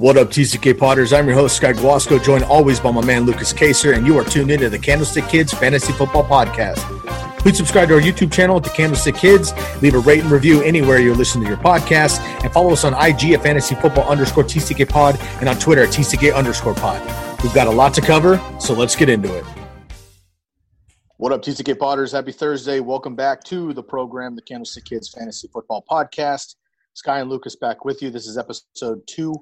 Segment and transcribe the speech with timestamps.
[0.00, 1.12] What up, TCK Potters?
[1.12, 4.24] I'm your host, Sky Guasco, joined always by my man, Lukas Kacer, and you are
[4.24, 6.78] tuned into the Candlestick Kids Fantasy Football Podcast.
[7.40, 10.62] Please subscribe to our YouTube channel at the Candlestick Kids, leave a rate and review
[10.62, 14.42] anywhere you're listening to your podcast, and follow us on IG at fantasy football underscore
[14.42, 17.02] TCK pod and on Twitter at TCK underscore pod.
[17.42, 19.44] We've got a lot to cover, so let's get into it.
[21.18, 22.12] What up, TCK Potters?
[22.12, 22.80] Happy Thursday.
[22.80, 26.54] Welcome back to the program, the Candlestick Kids Fantasy Football Podcast.
[26.94, 28.08] Sky and Lukas back with you.
[28.08, 29.34] This is episode two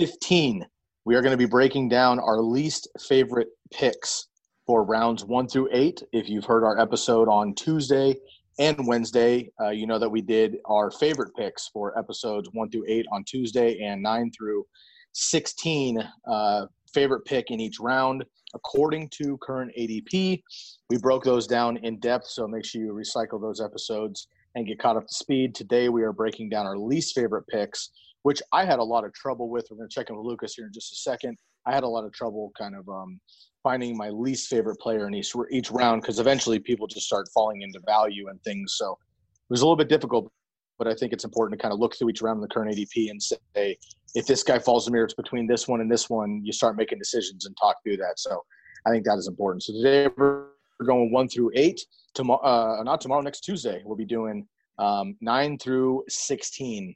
[0.00, 0.64] 15,
[1.04, 4.28] we are going to be breaking down our least favorite picks
[4.66, 6.02] for rounds one through eight.
[6.10, 8.14] If you've heard our episode on Tuesday
[8.58, 12.86] and Wednesday, uh, you know that we did our favorite picks for episodes one through
[12.88, 14.64] eight on Tuesday and nine through
[15.12, 20.42] 16 uh, favorite pick in each round according to current ADP.
[20.88, 24.78] We broke those down in depth, so make sure you recycle those episodes and get
[24.78, 25.54] caught up to speed.
[25.54, 27.90] Today, we are breaking down our least favorite picks
[28.22, 29.66] which I had a lot of trouble with.
[29.70, 31.36] We're going to check in with Lukas here in just a second.
[31.66, 33.20] I had a lot of trouble kind of um,
[33.62, 37.62] finding my least favorite player in each each round because eventually people just start falling
[37.62, 38.74] into value and things.
[38.76, 40.30] So it was a little bit difficult,
[40.78, 42.74] but I think it's important to kind of look through each round in the current
[42.74, 43.76] ADP and say
[44.14, 46.98] if this guy falls in mirrors between this one and this one, you start making
[46.98, 48.18] decisions and talk through that.
[48.18, 48.42] So
[48.86, 49.62] I think that is important.
[49.62, 50.46] So today we're
[50.84, 51.80] going one through eight.
[52.14, 54.46] Tomorrow, uh, not tomorrow, next Tuesday, we'll be doing
[54.78, 56.94] um, nine through sixteen.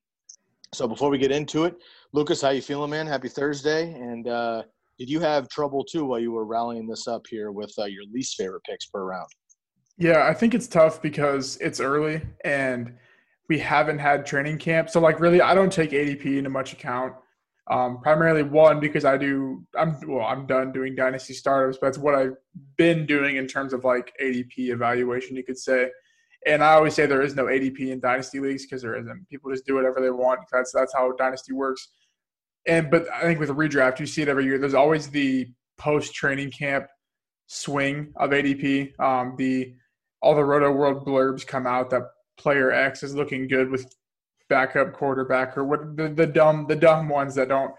[0.75, 1.77] So before we get into it,
[2.13, 3.07] Lukas, how you feeling, man?
[3.07, 3.93] Happy Thursday.
[3.93, 4.65] And uh,
[4.99, 8.03] did you have trouble too while you were rallying this up here with uh, your
[8.13, 9.29] least favorite picks per round?
[9.97, 12.95] Yeah, I think it's tough because it's early and
[13.49, 14.91] we haven't had training camp.
[14.91, 17.15] So like really, I don't take ADP into much account.
[17.71, 21.99] Um, primarily one because I do I'm well I'm done doing dynasty startups, but that's
[21.99, 22.35] what I've
[22.77, 25.89] been doing in terms of like ADP evaluation, you could say.
[26.47, 29.29] And I always say there is no ADP in dynasty leagues because there isn't.
[29.29, 30.41] People just do whatever they want.
[30.53, 31.89] That's that's how dynasty works.
[32.67, 34.59] And but I think with a redraft, you see it every year.
[34.59, 36.87] There's always the post training camp
[37.47, 38.99] swing of ADP.
[39.01, 39.75] Um, the
[40.23, 42.03] all the Rotoworld blurbs come out that
[42.39, 43.95] player X is looking good with
[44.49, 47.73] backup quarterback or what the, the dumb the dumb ones that don't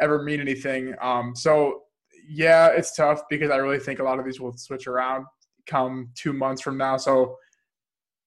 [0.00, 0.94] ever mean anything.
[1.00, 1.82] Um, so
[2.28, 5.26] yeah, it's tough because I really think a lot of these will switch around
[5.66, 6.96] come two months from now.
[6.96, 7.36] So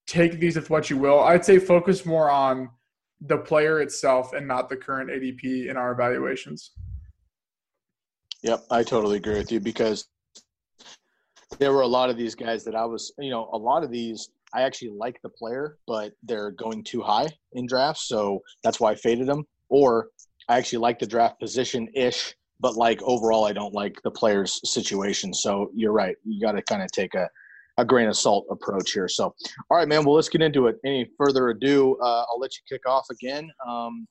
[0.08, 1.20] take these with what you will.
[1.20, 2.70] I'd say focus more on
[3.22, 6.72] the player itself and not the current ADP in our evaluations.
[8.44, 10.08] Yep, I totally agree with you because
[11.60, 13.92] there were a lot of these guys that I was, you know, a lot of
[13.92, 18.80] these I actually like the player, but they're going too high in drafts, so that's
[18.80, 19.46] why I faded them.
[19.70, 20.10] Or
[20.48, 24.62] I actually like the draft position ish, but like overall, I don't like the player's
[24.70, 25.34] situation.
[25.34, 26.16] So you're right.
[26.24, 27.28] You got to kind of take a
[27.78, 29.08] a grain of salt approach here.
[29.08, 29.34] So,
[29.70, 30.04] all right, man.
[30.06, 30.78] Well, let's get into it.
[30.86, 33.50] Any further ado, uh, I'll let you kick off again.
[33.68, 34.08] Um,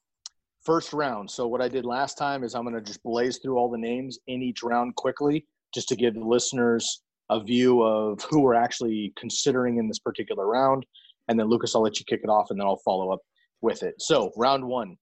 [0.64, 1.30] first round.
[1.30, 3.78] So, what I did last time is I'm going to just blaze through all the
[3.78, 8.54] names in each round quickly, just to give the listeners a view of who we're
[8.54, 10.84] actually considering in this particular round.
[11.28, 13.20] And then, Lukas, I'll let you kick it off, and then I'll follow up
[13.60, 13.94] with it.
[13.98, 14.96] So, round one,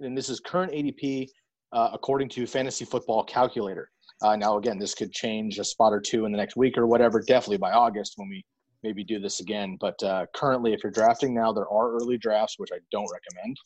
[0.00, 1.28] and this is current ADP
[1.74, 3.90] uh, according to Fantasy Football Calculator.
[4.22, 6.86] Uh, now, again, this could change a spot or two in the next week or
[6.86, 8.44] whatever, definitely by August when we
[8.82, 9.76] maybe do this again.
[9.80, 13.56] But uh, currently, if you're drafting now, there are early drafts, which I don't recommend.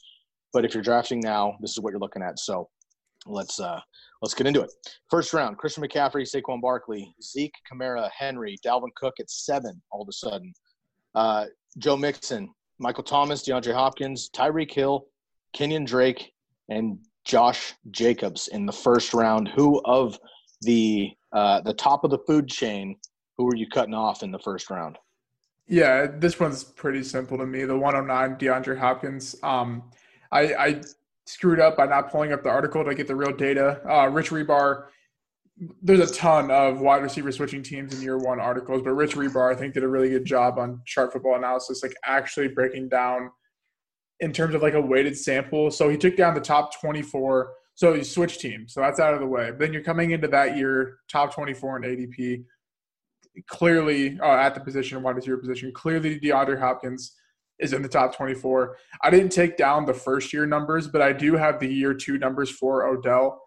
[0.53, 2.39] But if you're drafting now, this is what you're looking at.
[2.39, 2.71] So
[3.27, 3.79] let's uh,
[4.23, 4.71] let's get into it.
[5.11, 9.81] First round: Christian McCaffrey, Saquon Barkley, Zeke, Kamara, Henry, Dalvin Cook at seven.
[9.91, 10.53] All of a sudden,
[11.15, 11.45] uh,
[11.77, 12.49] Joe Mixon,
[12.79, 15.05] Michael Thomas, DeAndre Hopkins, Tyreek Hill,
[15.53, 16.33] Kenyon Drake,
[16.71, 16.99] and
[17.29, 19.49] Josh Jacobs in the first round.
[19.49, 20.19] Who of
[20.63, 22.97] the uh, the top of the food chain,
[23.37, 24.97] who were you cutting off in the first round?
[25.69, 27.65] Yeah, this one's pretty simple to me.
[27.65, 29.37] The 109 DeAndre Hopkins.
[29.43, 29.91] Um,
[30.33, 30.83] I, I
[31.27, 33.83] screwed up by not pulling up the article to get the real data.
[33.87, 34.87] Uh, Rich Hribar,
[35.83, 39.55] there's a ton of wide receiver switching teams in year one articles, but Rich Hribar,
[39.55, 43.31] I think, did a really good job on Sharp Football Analysis, like actually breaking down
[44.21, 45.71] in terms of like a weighted sample.
[45.71, 48.75] So he took down the top 24 so you switch teams.
[48.75, 49.53] So that's out of the way.
[49.57, 52.45] Then you're coming into that year, top 24 in ADP.
[53.47, 57.15] Clearly, uh, at the position, wide receiver position, clearly DeAndre Hopkins
[57.61, 58.77] is in the top 24.
[59.01, 62.19] I didn't take down the first year numbers, but I do have the year two
[62.19, 63.41] numbers for Odell.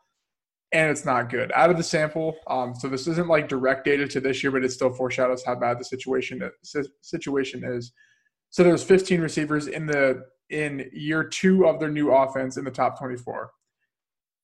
[0.71, 1.51] and it's not good.
[1.51, 4.63] Out of the sample, um, so this isn't like direct data to this year, but
[4.63, 6.41] it still foreshadows how bad the situation
[7.01, 7.91] situation is.
[8.50, 12.71] So there's 15 receivers in the in year two of their new offense in the
[12.71, 13.51] top 24.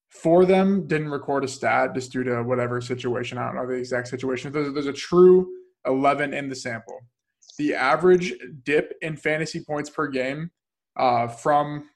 [0.10, 3.38] Four of them didn't record a stat just due to whatever situation.
[3.38, 4.52] I don't know the exact situation.
[4.52, 5.48] There's, there's a true
[5.86, 7.00] 11 in the sample.
[7.58, 8.34] The average
[8.64, 10.52] dip in fantasy points per game
[10.96, 11.90] uh, from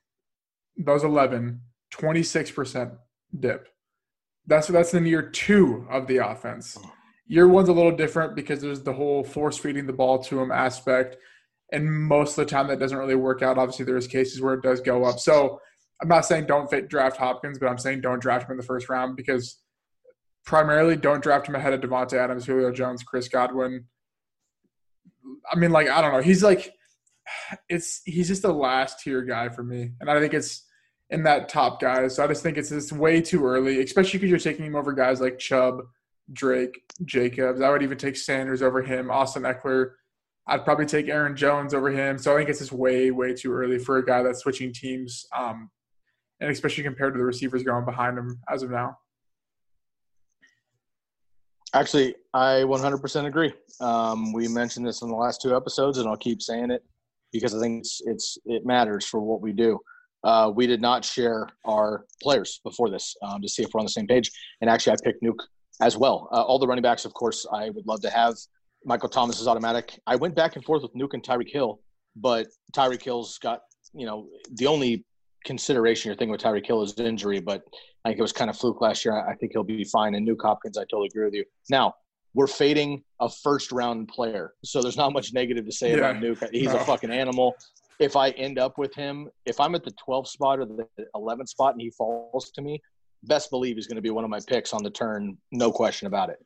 [0.78, 1.62] those 11,
[1.94, 2.98] 26%
[3.40, 3.68] dip.
[4.48, 6.78] That's that's in year two of the offense.
[7.28, 10.52] Year one's a little different because there's the whole force feeding the ball to him
[10.52, 11.18] aspect
[11.72, 13.58] and most of the time that doesn't really work out.
[13.58, 15.20] Obviously, there's cases where it does go up.
[15.20, 15.60] So
[16.02, 18.64] I'm not saying don't fit draft Hopkins, but I'm saying don't draft him in the
[18.64, 19.60] first round because
[20.46, 23.86] primarily don't draft him ahead of Davante Adams, Julio Jones, Chris Godwin.
[25.52, 26.22] I mean, like I don't know.
[26.22, 26.74] He's like,
[27.70, 30.66] it's he's just a last tier guy for me, and I think it's
[31.10, 32.16] in that top guys.
[32.16, 34.94] So I just think it's just way too early, especially because you're taking him over
[34.94, 35.82] guys like Chubb,
[36.34, 37.62] Drake, Jacobs.
[37.62, 39.92] I would even take Sanders over him, Austin Ekeler.
[40.48, 42.18] I'd probably take Aaron Jones over him.
[42.18, 45.26] So I think it's just way, way too early for a guy that's switching teams,
[45.38, 45.70] um,
[46.40, 48.98] and especially compared to the receivers going behind him as of now.
[51.74, 53.54] Actually, I 100% agree.
[53.80, 56.84] Um, we mentioned this in the last two episodes, and I'll keep saying it
[57.32, 59.80] because I think it's, it's it matters for what we do.
[60.24, 63.86] Uh, we did not share our players before this um, to see if we're on
[63.86, 64.32] the same page.
[64.60, 65.40] And actually, I picked Nuke
[65.82, 66.30] as well.
[66.32, 68.36] Uh, all the running backs, of course, I would love to have.
[68.86, 70.00] Michael Thomas is automatic.
[70.08, 71.80] I went back and forth with Nuke and Tyreek Hill,
[72.16, 73.62] but Tyreek Hill's got,
[73.94, 75.06] you know, the only
[75.46, 77.64] consideration you're thinking with Tyreek Hill is injury, but
[78.06, 79.28] I think it was kind of fluke last year.
[79.28, 80.16] I think he'll be fine.
[80.16, 81.46] And Nuke Hopkins, I totally agree with you.
[81.70, 81.94] Now,
[82.34, 84.54] we're fading a first round player.
[84.64, 86.50] So there's not much negative to say yeah, about Nuke.
[86.52, 86.78] He's no.
[86.78, 87.56] a fucking animal.
[88.00, 91.50] If I end up with him, if I'm at the 12th spot or the 11th
[91.50, 92.82] spot and he falls to me,
[93.24, 96.08] best believe he's going to be one of my picks on the turn, no question
[96.08, 96.38] about it.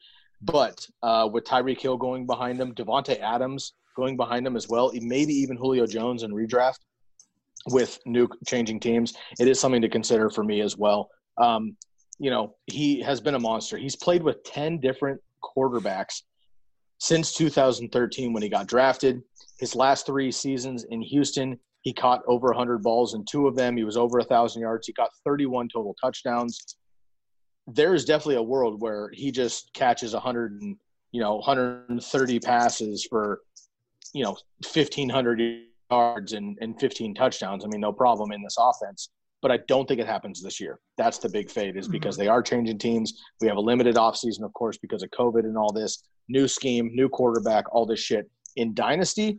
[0.46, 4.92] But uh, with Tyreek Hill going behind him, Davante Adams going behind him as well,
[4.94, 6.80] maybe even Julio Jones in redraft
[7.68, 11.10] with Nuke changing teams, it is something to consider for me as well.
[11.38, 11.76] Um,
[12.20, 13.78] you know, he has been a monster.
[13.78, 16.22] He's played with 10 different quarterbacks
[17.00, 19.22] since 2013 when he got drafted.
[19.60, 23.76] His last three seasons in Houston, he caught over 100 balls in two of them.
[23.78, 24.88] He was over 1,000 yards.
[24.88, 26.78] He got 31 total touchdowns.
[27.68, 30.78] There is definitely a world where he just catches 100 and
[31.12, 33.42] you know 130 passes for
[34.14, 37.66] you know 1,500 yards and, and 15 touchdowns.
[37.66, 39.10] I mean, no problem in this offense
[39.46, 40.80] but I don't think it happens this year.
[40.98, 42.24] That's the big fade is because mm-hmm.
[42.24, 43.22] they are changing teams.
[43.42, 46.04] We have a limited offseason, of course, because of COVID and all this.
[46.28, 48.28] New scheme, new quarterback, all this shit.
[48.56, 49.38] In Dynasty,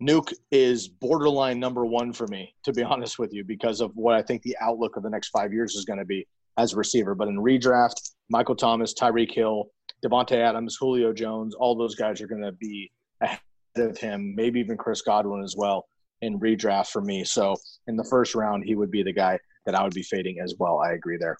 [0.00, 4.14] Nuke is borderline number one for me, to be honest with you, because of what
[4.14, 6.24] I think the outlook of the next five years is going to be
[6.58, 7.14] as a receiver.
[7.14, 9.70] But in redraft, Michael Thomas, Tyreek Hill,
[10.04, 12.90] Davante Adams, Julio Jones, all those guys are going to be
[13.22, 13.40] ahead
[13.76, 15.86] of him, maybe even Chris Godwin as well
[16.20, 17.24] in redraft for me.
[17.24, 17.56] So
[17.86, 20.54] in the first round, he would be the guy that I would be fading as
[20.58, 20.78] well.
[20.78, 21.36] I agree there.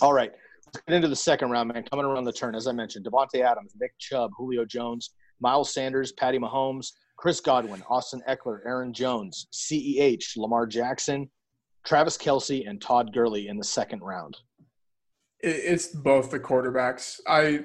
[0.00, 0.32] All right.
[0.66, 1.84] Let's get into the second round, man.
[1.84, 5.10] Coming around the turn, as I mentioned, Davante Adams, Nick Chubb, Julio Jones,
[5.40, 11.28] Miles Sanders, Patty Mahomes, Chris Godwin, Austin Ekeler, Aaron Jones, CEH, Lamar Jackson,
[11.84, 14.38] Travis Kelce and Todd Gurley in the second round.
[15.40, 17.20] It's both the quarterbacks.
[17.26, 17.64] I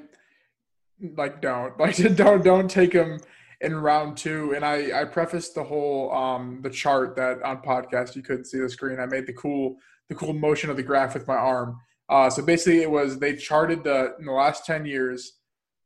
[1.18, 3.20] like don't like don't don't take them
[3.62, 4.54] in round two.
[4.56, 8.60] And I, I prefaced the whole um, the chart that on podcast you couldn't see
[8.60, 9.00] the screen.
[9.00, 9.78] I made the cool
[10.10, 11.78] the cool motion of the graph with my arm.
[12.08, 15.40] Uh, so basically, it was they charted the in the last ten years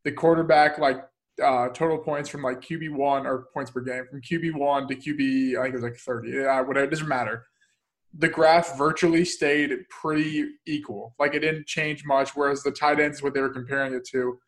[0.06, 1.06] the quarterback like
[1.44, 4.96] uh, total points from like QB one or points per game from QB one to
[4.96, 6.32] QB I think it was like thirty.
[6.32, 6.86] Yeah, whatever.
[6.86, 7.46] It doesn't matter.
[8.18, 11.16] The graph virtually stayed pretty equal.
[11.20, 12.36] Like it didn't change much.
[12.36, 14.40] Whereas the tight ends, what they were comparing it to,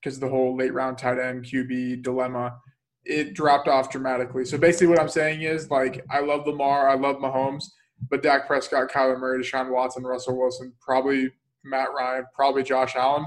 [0.00, 2.56] because the whole late round tight end QB dilemma,
[3.04, 4.44] it dropped off dramatically.
[4.44, 7.64] So basically, what I'm saying is like I love Lamar, I love Mahomes,
[8.08, 11.30] but Dak Prescott, Kyler Murray, Deshaun Watson, Russell Wilson, probably
[11.64, 13.26] Matt Ryan, probably Josh Allen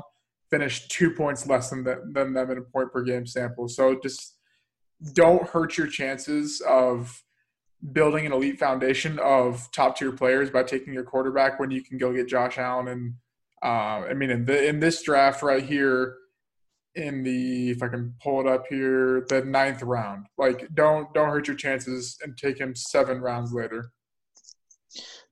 [0.49, 3.67] finished two points less than the, than them in a point per game sample.
[3.67, 4.37] So just
[5.13, 7.23] don't hurt your chances of
[7.91, 11.97] building an elite foundation of top tier players by taking your quarterback when you can
[11.97, 13.13] go get Josh Allen and
[13.63, 16.15] uh, I mean in the in this draft right here
[16.95, 20.27] in the if I can pull it up here, the ninth round.
[20.37, 23.91] Like don't don't hurt your chances and take him seven rounds later.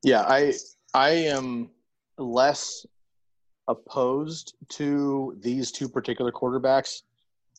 [0.02, 0.54] Yeah, I
[0.94, 1.70] I am
[2.18, 2.84] less
[3.68, 7.02] opposed to these two particular quarterbacks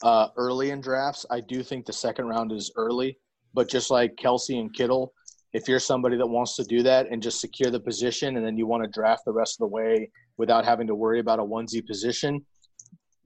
[0.03, 1.25] uh, early in drafts.
[1.31, 3.17] I do think the second round is early,
[3.53, 5.13] but just like Kelce and Kittle,
[5.53, 8.57] if you're somebody that wants to do that and just secure the position and then
[8.57, 11.43] you want to draft the rest of the way without having to worry about a
[11.43, 12.43] onesie position,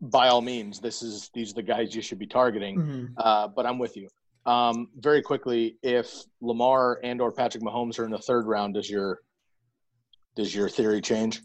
[0.02, 2.78] by all means, this is these are the guys you should be targeting.
[2.78, 3.06] Mm-hmm.
[3.18, 4.08] Uh, but I'm with you.
[4.46, 6.10] Um, very quickly, if
[6.42, 9.20] Lamar and or Patrick Mahomes are in the third round, does your
[10.36, 11.42] does your theory change?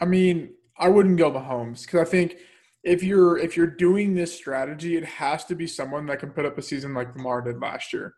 [0.00, 2.36] I mean, I wouldn't go Mahomes because I think
[2.84, 6.44] if you're if you're doing this strategy, it has to be someone that can put
[6.44, 8.14] up a season like Lamar did last year.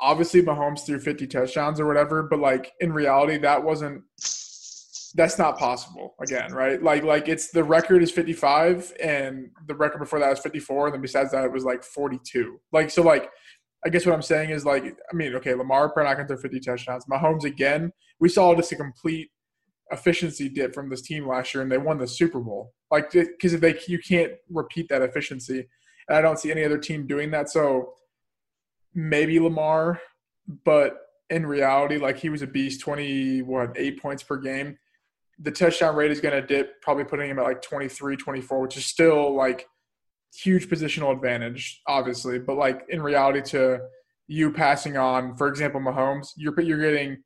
[0.00, 4.02] Obviously, Mahomes threw 50 touchdowns or whatever, but like in reality, that wasn't
[5.16, 6.82] that's not possible again, right?
[6.82, 10.94] Like like it's the record is 55 and the record before that was 54 and
[10.94, 12.60] then besides that it was like 42.
[12.72, 13.30] Like so like
[13.86, 16.34] I guess what I'm saying is like I mean, okay, Lamar probably not going to
[16.34, 17.04] throw 50 touchdowns.
[17.06, 19.30] Mahomes again, we saw just a complete
[19.92, 22.72] efficiency dip from this team last year and they won the Super Bowl.
[22.94, 25.66] Like because if they you can't repeat that efficiency.
[26.08, 27.50] And I don't see any other team doing that.
[27.50, 27.94] So
[28.94, 30.00] maybe Lamar,
[30.64, 30.98] but
[31.30, 34.76] in reality, like he was a beast, 20, what, eight points per game
[35.38, 38.76] the touchdown rate is going to dip, probably putting him at like 23, 24, which
[38.76, 39.66] is still like
[40.32, 42.38] huge positional advantage, obviously.
[42.38, 43.80] But like in reality, to
[44.26, 47.18] you passing on, for example, Mahomes, you're you're getting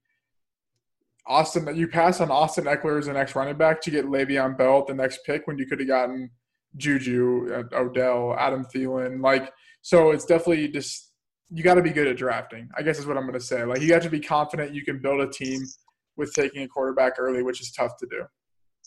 [1.28, 1.74] Austin.
[1.76, 4.86] You pass on Austin Ekeler as the next running back to get Le'Veon Bell at
[4.86, 6.30] the next pick when you could have gotten
[6.76, 9.22] Juju, uh, Odell, Adam Thielen.
[9.22, 11.12] Like so, it's definitely just
[11.50, 12.68] you got to be good at drafting.
[12.76, 13.64] I guess is what I'm going to say.
[13.64, 15.60] Like you got to be confident you can build a team
[16.16, 18.24] with taking a quarterback early, which is tough to do.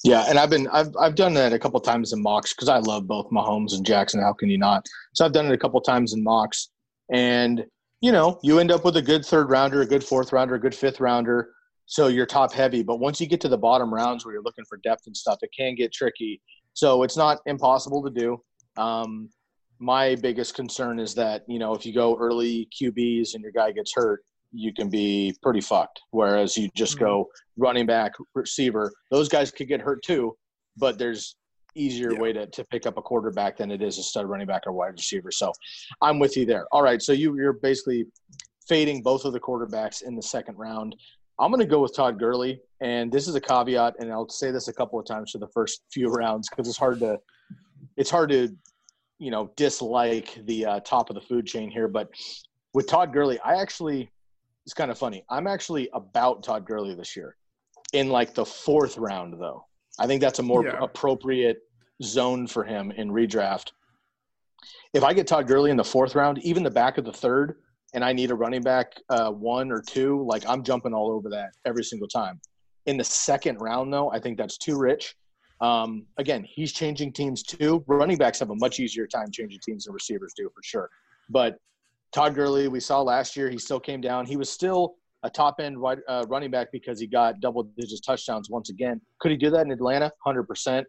[0.04, 2.78] Yeah, and I've been I've I've done that a couple times in mocks because I
[2.78, 4.22] love both Mahomes and Jackson.
[4.22, 4.86] How can you not?
[5.14, 6.70] So I've done it a couple times in mocks,
[7.12, 7.64] and
[8.02, 10.60] you know you end up with a good third rounder, a good fourth rounder, a
[10.60, 11.50] good fifth rounder.
[11.92, 14.64] So you're top heavy, but once you get to the bottom rounds where you're looking
[14.64, 16.40] for depth and stuff, it can get tricky.
[16.72, 18.42] So it's not impossible to do.
[18.78, 19.30] Um,
[19.78, 23.74] my biggest concern is that you know if you go early QBs and your guy
[23.74, 26.00] gets hurt, you can be pretty fucked.
[26.12, 27.62] Whereas you just go mm-hmm.
[27.62, 30.38] running back, receiver, those guys could get hurt too,
[30.78, 31.36] but there's
[31.76, 32.20] easier yeah.
[32.20, 34.72] way to, to pick up a quarterback than it is a stud running back or
[34.72, 35.30] wide receiver.
[35.30, 35.52] So
[36.02, 36.68] I'm with you there.
[36.72, 37.02] All right.
[37.02, 38.06] So you, you're basically
[38.66, 40.96] fading both of the quarterbacks in the second round.
[41.42, 42.62] I'm going to go with Todd Gurley.
[42.80, 45.48] And this is a caveat, and I'll say this a couple of times for the
[45.48, 47.20] first few rounds because it's hard to,
[47.98, 48.50] it's hard to,
[49.20, 51.88] you know, dislike the uh, top of the food chain here.
[51.88, 52.10] But
[52.74, 54.10] with Todd Gurley, I actually
[54.66, 55.24] it's kind of funny.
[55.30, 57.36] I'm actually about Todd Gurley this year
[57.94, 59.66] in like the fourth round, though.
[60.00, 60.78] I think that's a more yeah.
[60.82, 61.60] appropriate
[62.04, 63.72] zone for him in redraft.
[64.94, 67.58] If I get Todd Gurley in the fourth round, even the back of the third,
[67.94, 71.30] and I need a running back uh, one or two, like I'm jumping all over
[71.30, 72.40] that every single time.
[72.86, 75.16] In the second round, though, I think that's too rich.
[75.60, 77.84] Um, again, he's changing teams too.
[77.88, 80.90] Running backs have a much easier time changing teams than receivers do for sure.
[81.30, 81.58] But
[82.12, 84.26] Todd Gurley, we saw last year, he still came down.
[84.26, 88.50] He was still a top end uh, running back because he got double digits touchdowns
[88.50, 89.00] once again.
[89.20, 90.12] Could he do that in Atlanta?
[90.26, 90.84] 100%.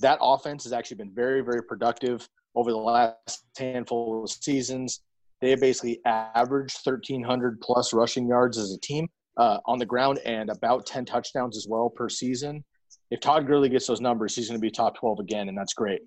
[0.00, 5.02] That offense has actually been very, very productive over the last handful of seasons.
[5.40, 10.18] They have basically averaged 1,300 plus rushing yards as a team uh, on the ground
[10.24, 12.64] and about 10 touchdowns as well per season.
[13.10, 15.72] If Todd Gurley gets those numbers, he's going to be top 12 again, and that's
[15.72, 16.00] great.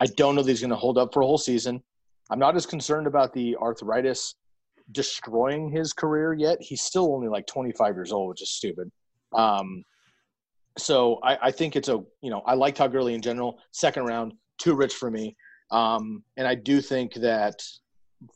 [0.00, 1.82] I don't know that he's going to hold up for a whole season.
[2.30, 4.34] I'm not as concerned about the arthritis
[4.92, 6.58] destroying his career yet.
[6.60, 8.90] He's still only like 25 years old, which is stupid.
[9.34, 9.84] Um,
[10.78, 13.58] so I, I, think it's a you know I like Todd Gurley in general.
[13.72, 15.34] Second round, too rich for me,
[15.70, 17.62] um, and I do think that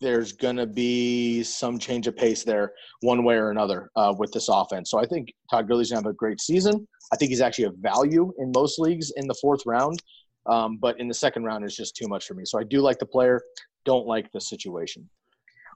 [0.01, 4.49] there's gonna be some change of pace there, one way or another, uh, with this
[4.49, 4.91] offense.
[4.91, 6.87] So I think Todd Gurley's gonna have a great season.
[7.13, 10.03] I think he's actually a value in most leagues in the fourth round,
[10.47, 12.45] um, but in the second round is just too much for me.
[12.45, 13.41] So I do like the player
[13.85, 15.09] don't like the situation.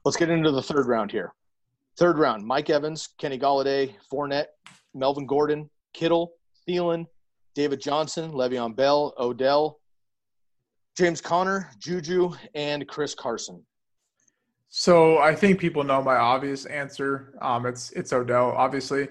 [0.03, 1.33] Let's get into the third round here.
[1.97, 4.47] Third round: Mike Evans, Kenny Golladay, Fournette,
[4.93, 6.33] Melvin Gordon, Kittle,
[6.67, 7.05] Thielen,
[7.55, 9.79] David Johnson, Le'Veon Bell, Odell,
[10.97, 13.65] James Conner, Juju, and Chris Carson.
[14.77, 17.33] So I think people know my obvious answer.
[17.41, 18.51] Um, it's it's Odell.
[18.51, 19.07] Obviously,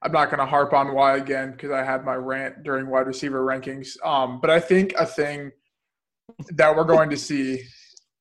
[0.00, 3.06] I'm not going to harp on why again because I had my rant during wide
[3.06, 4.02] receiver rankings.
[4.02, 5.52] Um, but I think a thing
[6.52, 7.62] that we're going to see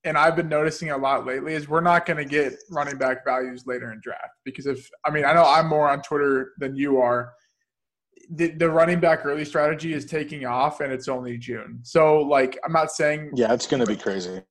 [0.04, 3.24] and I've been noticing a lot lately is we're not going to get running back
[3.24, 6.76] values later in draft because if I mean I know I'm more on Twitter than
[6.76, 7.32] you are.
[8.34, 11.80] The, the running back early strategy is taking off and it's only June.
[11.84, 14.42] So like I'm not saying Yeah, it's going to be crazy.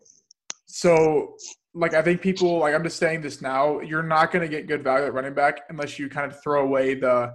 [0.64, 1.34] So
[1.74, 4.66] like I think people like I'm just saying this now, you're not going to get
[4.66, 7.32] good value at running back unless you kind of throw away the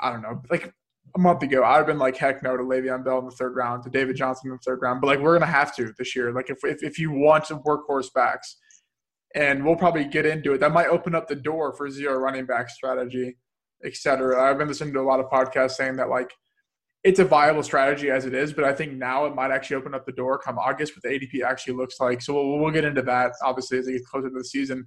[0.00, 0.72] I don't know, like
[1.14, 3.54] a month ago, I'd have been like, heck no to Le'Veon Bell in the third
[3.54, 5.00] round, to David Johnson in the third round.
[5.00, 6.32] But like, we're gonna have to this year.
[6.32, 8.56] Like, if if, if you want to workhorse backs,
[9.34, 12.46] and we'll probably get into it, that might open up the door for zero running
[12.46, 13.36] back strategy
[13.84, 14.42] etc.
[14.42, 16.30] I've been listening to a lot of podcasts saying that like
[17.04, 19.94] it's a viable strategy as it is, but I think now it might actually open
[19.94, 22.22] up the door come August what the ADP actually looks like.
[22.22, 24.86] So we'll, we'll get into that obviously as they get closer to the season.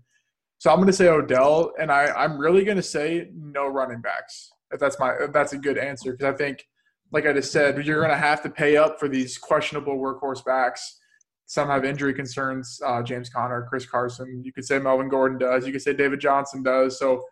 [0.57, 4.01] So I'm going to say Odell, and I, I'm really going to say no running
[4.01, 4.49] backs.
[4.71, 6.65] If that's my if that's a good answer because I think,
[7.11, 10.43] like I just said, you're going to have to pay up for these questionable workhorse
[10.43, 10.99] backs.
[11.45, 12.81] Some have injury concerns.
[12.85, 14.41] Uh, James Conner, Chris Carson.
[14.43, 15.65] You could say Melvin Gordon does.
[15.65, 16.97] You could say David Johnson does.
[16.99, 17.23] So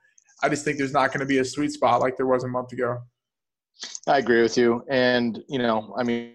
[0.44, 2.48] I just think there's not going to be a sweet spot like there was a
[2.48, 3.00] month ago.
[4.08, 6.34] I agree with you, and you know, I mean,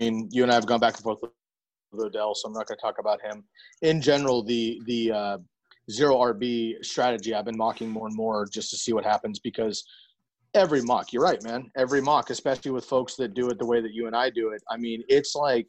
[0.00, 1.30] I mean, you and I have gone back and forth with
[1.98, 3.44] Odell, so I'm not going to talk about him.
[3.82, 5.38] In general, the the uh,
[5.90, 9.84] zero RB strategy I've been mocking more and more just to see what happens because
[10.54, 11.70] every mock, you're right, man.
[11.76, 14.50] Every mock, especially with folks that do it the way that you and I do
[14.50, 14.62] it.
[14.70, 15.66] I mean, it's like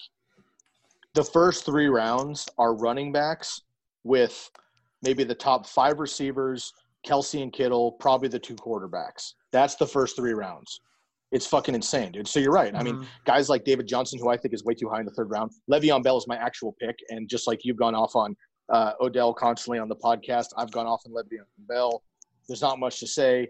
[1.14, 3.62] the first three rounds are running backs
[4.04, 4.50] with
[5.04, 6.74] maybe the top five receivers,
[7.06, 9.34] Kelce and Kittle, probably the two quarterbacks.
[9.52, 10.82] That's the first three rounds.
[11.32, 12.28] It's fucking insane, dude.
[12.28, 12.76] So you're right.
[12.76, 13.06] I mean, mm-hmm.
[13.26, 15.52] guys like David Johnson, who I think is way too high in the third round.
[15.72, 18.36] Le'Veon Bell is my actual pick, and just like you've gone off on
[18.70, 22.04] uh, Odell constantly on the podcast, I've gone off on Le'Veon Bell.
[22.48, 23.48] There's not much to say.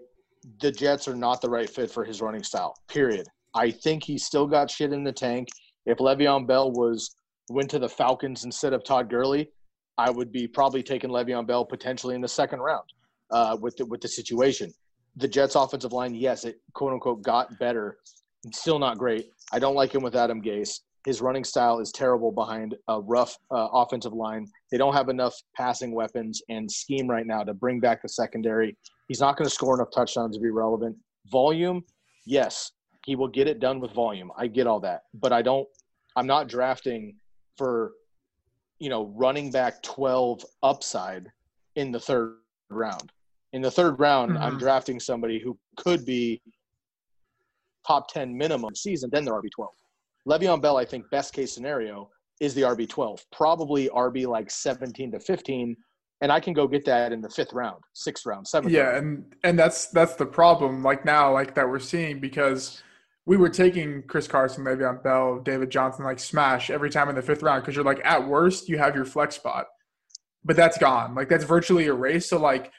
[0.60, 2.76] The Jets are not the right fit for his running style.
[2.88, 3.28] Period.
[3.56, 5.48] I think he's still got shit in the tank.
[5.88, 7.16] If Le'Veon Bell was
[7.50, 9.50] went to the Falcons instead of Todd Gurley,
[9.98, 12.86] I would be probably taking Le'Veon Bell potentially in the second round
[13.32, 14.74] uh, with the, with the situation.
[15.18, 17.98] The Jets' offensive line, yes, it quote unquote got better.
[18.54, 19.30] still not great.
[19.52, 20.80] I don't like him with Adam Gase.
[21.06, 24.46] His running style is terrible behind a rough uh, offensive line.
[24.72, 28.78] They don't have enough passing weapons and scheme right now to bring back the secondary.
[29.08, 30.96] He's not going to score enough touchdowns to be relevant.
[31.32, 31.84] Volume,
[32.26, 32.72] yes,
[33.06, 34.32] he will get it done with volume.
[34.38, 35.68] I get all that, but I don't.
[36.16, 37.16] I'm not drafting
[37.58, 37.94] for
[38.80, 41.28] you know running back 12 upside
[41.76, 42.38] in the third
[42.70, 43.12] round.
[43.54, 44.44] In the third round, mm-hmm.
[44.44, 46.42] I'm drafting somebody who could be
[47.86, 49.68] top 10 minimum season, then they're RB12.
[50.28, 52.10] Le'Veon Bell, I think, best case scenario
[52.40, 55.76] is the RB12, probably RB like 17 to 15.
[56.22, 58.72] And I can go get that in the fifth round, sixth round, seventh.
[58.72, 58.98] Yeah, round.
[58.98, 60.84] and and that's that's the problem.
[60.84, 62.84] Like now, like that we're seeing because
[63.26, 67.24] we were taking Chris Carson, Le'Veon Bell, David Johnson, like smash every time in the
[67.24, 69.66] fifth round because you're like at worst you have your flex spot,
[70.46, 71.16] but that's gone.
[71.16, 72.30] Like that's virtually erased.
[72.30, 72.72] So like,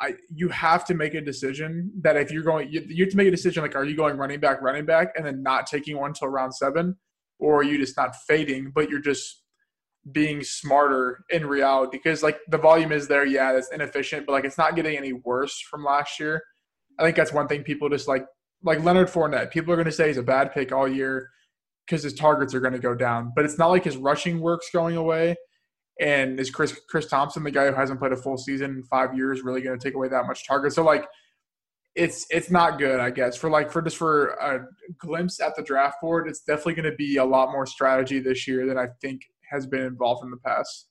[0.00, 3.16] I you have to make a decision that if you're going, you, you have to
[3.16, 5.96] make a decision like, are you going running back, running back, and then not taking
[5.96, 6.96] one until round seven,
[7.38, 9.42] or are you just not fading, but you're just
[10.12, 13.24] being smarter in reality because like the volume is there.
[13.24, 16.42] Yeah, it's inefficient, but like it's not getting any worse from last year.
[16.98, 18.26] I think that's one thing people just like
[18.62, 21.30] like Leonard Fournette, people are going to say he's a bad pick all year
[21.86, 23.32] because his targets are going to go down.
[23.34, 25.36] But it's not like his rushing work's going away.
[26.00, 29.16] And is Chris Chris Thompson, the guy who hasn't played a full season in five
[29.16, 30.72] years, really going to take away that much target?
[30.72, 31.06] So like,
[31.94, 33.36] it's it's not good, I guess.
[33.36, 34.66] For like for just for a
[34.98, 38.46] glimpse at the draft board, it's definitely going to be a lot more strategy this
[38.46, 40.88] year than I think has been involved in the past.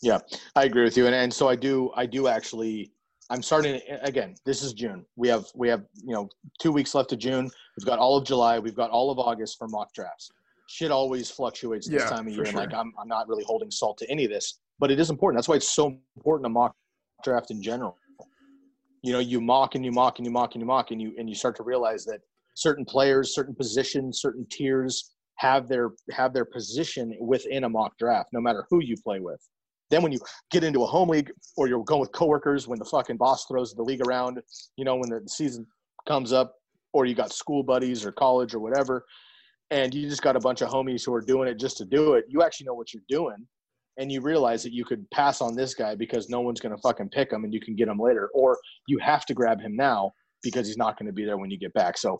[0.00, 0.18] Yeah,
[0.56, 2.92] I agree with you, and and so I do I do actually
[3.30, 4.34] I'm starting again.
[4.46, 5.04] This is June.
[5.16, 7.50] We have we have you know two weeks left of June.
[7.76, 8.58] We've got all of July.
[8.58, 10.30] We've got all of August for mock drafts.
[10.68, 12.46] Shit always fluctuates this yeah, time of year, sure.
[12.46, 15.08] and like I'm I'm not really holding salt to any of this, but it is
[15.08, 15.38] important.
[15.38, 16.74] That's why it's so important to mock
[17.24, 17.96] draft in general.
[19.02, 21.14] You know, you mock and you mock and you mock and you mock and you
[21.18, 22.20] and you start to realize that
[22.54, 28.28] certain players, certain positions, certain tiers have their have their position within a mock draft,
[28.32, 29.40] no matter who you play with.
[29.90, 30.18] Then when you
[30.50, 33.72] get into a home league or you're going with coworkers when the fucking boss throws
[33.72, 34.38] the league around,
[34.76, 35.66] you know, when the season
[36.06, 36.54] comes up,
[36.92, 39.04] or you got school buddies or college or whatever,
[39.70, 42.14] and you just got a bunch of homies who are doing it just to do
[42.14, 43.46] it, you actually know what you're doing.
[43.98, 46.80] And you realize that you could pass on this guy because no one's going to
[46.80, 48.30] fucking pick him and you can get him later.
[48.32, 51.50] Or you have to grab him now because he's not going to be there when
[51.50, 51.98] you get back.
[51.98, 52.16] So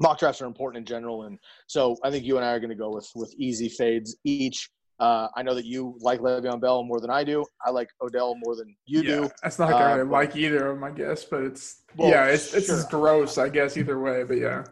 [0.00, 1.24] mock drafts are important in general.
[1.24, 4.16] And so I think you and I are going to go with, with easy fades
[4.22, 4.70] each
[5.02, 7.44] uh, I know that you like Le'Veon Bell more than I do.
[7.66, 9.30] I like Odell more than you yeah, do.
[9.42, 12.26] That's not like uh, I like either of them, I guess, but it's well, yeah,
[12.26, 12.84] it's it's sure.
[12.88, 14.22] gross, I guess, either way.
[14.22, 14.64] But yeah.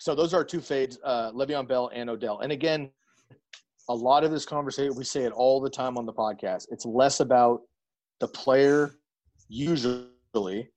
[0.00, 2.40] So those are two fades, uh, Le'Veon Bell and Odell.
[2.40, 2.90] And again,
[3.90, 6.68] a lot of this conversation, we say it all the time on the podcast.
[6.70, 7.60] It's less about
[8.18, 8.94] the player,
[9.50, 10.70] usually,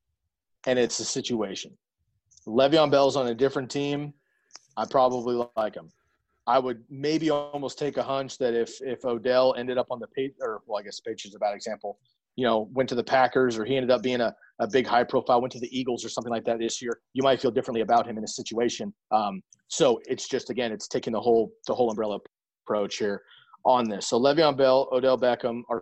[0.67, 1.71] and it's the situation.
[2.45, 4.13] Le'Veon Bell's on a different team.
[4.75, 5.89] I probably like him.
[6.45, 10.07] I would maybe almost take a hunch that if if Odell ended up on the
[10.07, 11.97] page, or well, I guess Patriots is a bad example.
[12.35, 15.03] You know, went to the Packers, or he ended up being a, a big high
[15.03, 16.99] profile, went to the Eagles or something like that this year.
[17.13, 18.93] You might feel differently about him in a situation.
[19.11, 22.19] Um, so it's just again, it's taking the whole the whole umbrella
[22.65, 23.21] approach here
[23.65, 24.07] on this.
[24.07, 25.81] So Le'Veon Bell, Odell Beckham are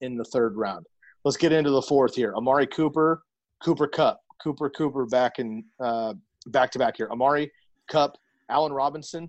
[0.00, 0.86] in the third round.
[1.24, 2.34] let's get into the fourth here.
[2.36, 3.22] Amari Cooper,
[3.62, 6.14] Cooper Kupp, Cooper Cooper back in uh,
[6.46, 7.08] back to back here.
[7.10, 7.50] Amari
[7.88, 8.16] Cup,
[8.48, 9.28] Allen Robinson,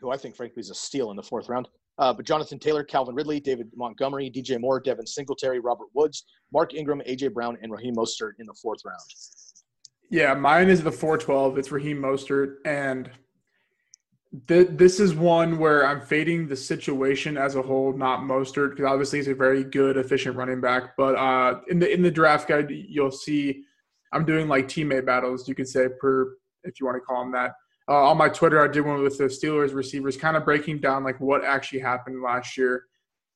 [0.00, 1.68] who I think frankly is a steal in the fourth round.
[2.02, 6.74] Uh, but Jonathan Taylor, Calvin Ridley, David Montgomery, DJ Moore, Devin Singletary, Robert Woods, Mark
[6.74, 8.98] Ingram, AJ Brown, and Raheem Mostert in the fourth round.
[10.10, 11.58] Yeah, mine is the 412.
[11.58, 12.56] It's Raheem Mostert.
[12.64, 13.08] And
[14.48, 18.86] th- this is one where I'm fading the situation as a whole, not Mostert, because
[18.86, 20.96] obviously he's a very good, efficient running back.
[20.96, 23.62] But uh, in the in the draft guide, you'll see
[24.12, 26.34] I'm doing like teammate battles, you could say, per
[26.64, 27.52] if you want to call them that.
[27.88, 31.04] Uh, on my Twitter, I did one with the Steelers receivers, kind of breaking down
[31.04, 32.84] like what actually happened last year,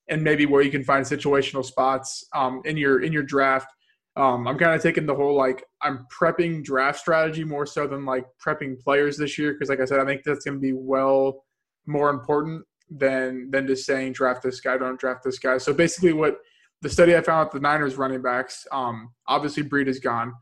[0.08, 3.68] and maybe where you can find situational spots um, in your in your draft.
[4.16, 8.06] Um, I'm kind of taking the whole like I'm prepping draft strategy more so than
[8.06, 10.72] like prepping players this year because, like I said, I think that's going to be
[10.72, 11.44] well
[11.86, 15.58] more important than than just saying draft this guy, don't draft this guy.
[15.58, 16.38] So basically, what
[16.82, 20.32] the study I found with the Niners running backs, um, obviously Breida is gone.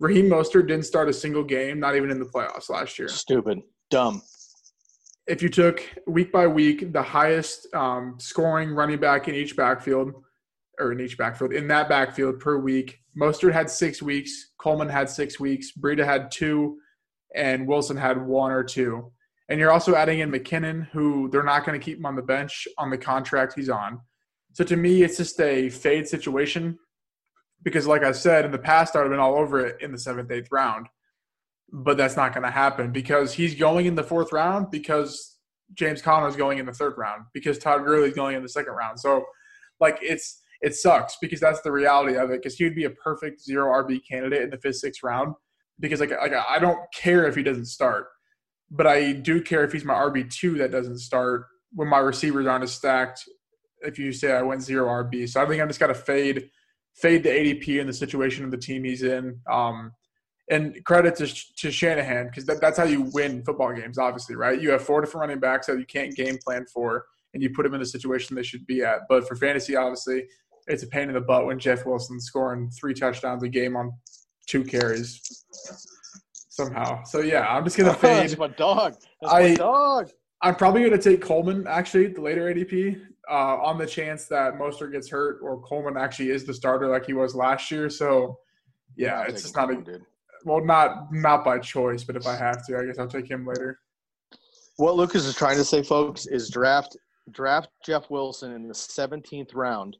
[0.00, 3.08] Raheem Mostert didn't start a single game, not even in the playoffs last year.
[3.08, 4.22] Stupid, dumb.
[5.26, 10.12] If you took week by week the highest um, scoring running back in each backfield,
[10.78, 15.08] or in each backfield, in that backfield per week, Mostert had six weeks, Coleman had
[15.08, 16.78] six weeks, Breida had two,
[17.34, 19.12] and Wilson had one or two.
[19.48, 22.22] And you're also adding in McKinnon, who they're not going to keep him on the
[22.22, 24.00] bench on the contract he's on.
[24.52, 26.78] So to me, it's just a fade situation
[27.64, 29.90] because, like I said, in the past, I would have been all over it in
[29.90, 30.86] the seventh, eighth round.
[31.72, 35.38] But that's not going to happen because he's going in the fourth round because
[35.72, 38.48] James Conner is going in the third round because Todd Gurley is going in the
[38.48, 39.00] second round.
[39.00, 39.24] So,
[39.80, 42.42] like, it's it sucks because that's the reality of it.
[42.42, 45.34] Because he would be a perfect zero RB candidate in the fifth, sixth round.
[45.80, 48.06] Because like like I don't care if he doesn't start,
[48.70, 52.46] but I do care if he's my RB two that doesn't start when my receivers
[52.46, 53.24] aren't as stacked.
[53.80, 56.48] If you say I went zero RB, so I think I'm just got to fade
[56.94, 59.38] fade the ADP in the situation of the team he's in.
[59.50, 59.92] Um,
[60.50, 61.26] and credit to,
[61.56, 64.60] to Shanahan because that, that's how you win football games, obviously, right?
[64.60, 67.62] You have four different running backs that you can't game plan for, and you put
[67.62, 69.00] them in the situation they should be at.
[69.08, 70.26] But for fantasy, obviously,
[70.66, 73.92] it's a pain in the butt when Jeff Wilson's scoring three touchdowns a game on
[74.46, 75.44] two carries
[76.48, 77.02] somehow.
[77.04, 78.24] So yeah, I'm just gonna fade.
[78.24, 78.96] That's my dog.
[79.20, 80.10] That's I- my dog.
[80.44, 84.92] I'm probably gonna take Coleman actually the later ADP uh, on the chance that Mostert
[84.92, 87.88] gets hurt or Coleman actually is the starter like he was last year.
[87.88, 88.38] So
[88.94, 90.04] yeah, I'm it's just taking not a dude.
[90.44, 93.46] well not not by choice, but if I have to, I guess I'll take him
[93.46, 93.80] later.
[94.76, 96.94] What Lukas is trying to say, folks, is draft
[97.30, 99.96] draft Jeff Wilson in the 17th round,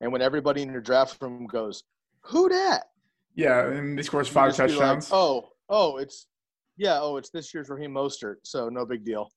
[0.00, 1.84] and when everybody in your draft room goes,
[2.22, 2.88] "Who that?"
[3.36, 5.10] Yeah, and he scores five just be like, touchdowns.
[5.12, 6.26] oh, oh, it's
[6.76, 9.30] yeah, oh, it's this year's Raheem Mostert, so no big deal.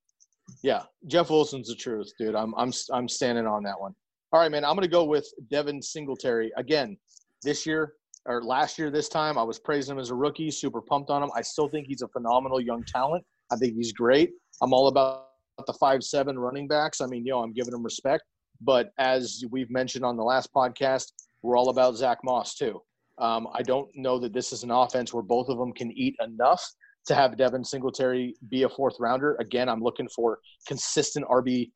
[0.64, 2.36] Yeah, Jeff Wilson's the truth, dude.
[2.36, 3.94] I'm I'm I'm standing on that one.
[4.32, 4.66] All right, man.
[4.66, 6.98] I'm gonna go with Devin Singletary again.
[7.44, 7.94] This year
[8.26, 11.24] or last year, this time I was praising him as a rookie, super pumped on
[11.24, 11.32] him.
[11.36, 13.24] I still think he's a phenomenal young talent.
[13.52, 14.32] I think he's great.
[14.62, 15.28] I'm all about
[15.66, 17.02] the five seven running backs.
[17.02, 18.24] I mean, yo, I'm giving him respect.
[18.62, 22.82] But as we've mentioned on the last podcast, we're all about Zach Moss too.
[23.20, 26.16] Um, I don't know that this is an offense where both of them can eat
[26.24, 26.64] enough
[27.08, 29.36] to have Devin Singletary be a fourth rounder.
[29.39, 31.72] Again, I'm looking for consistent RB.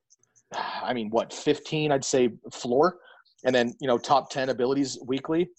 [0.84, 1.92] I mean, what 15?
[1.92, 2.98] I'd say floor,
[3.46, 5.50] and then you know top 10 abilities weekly.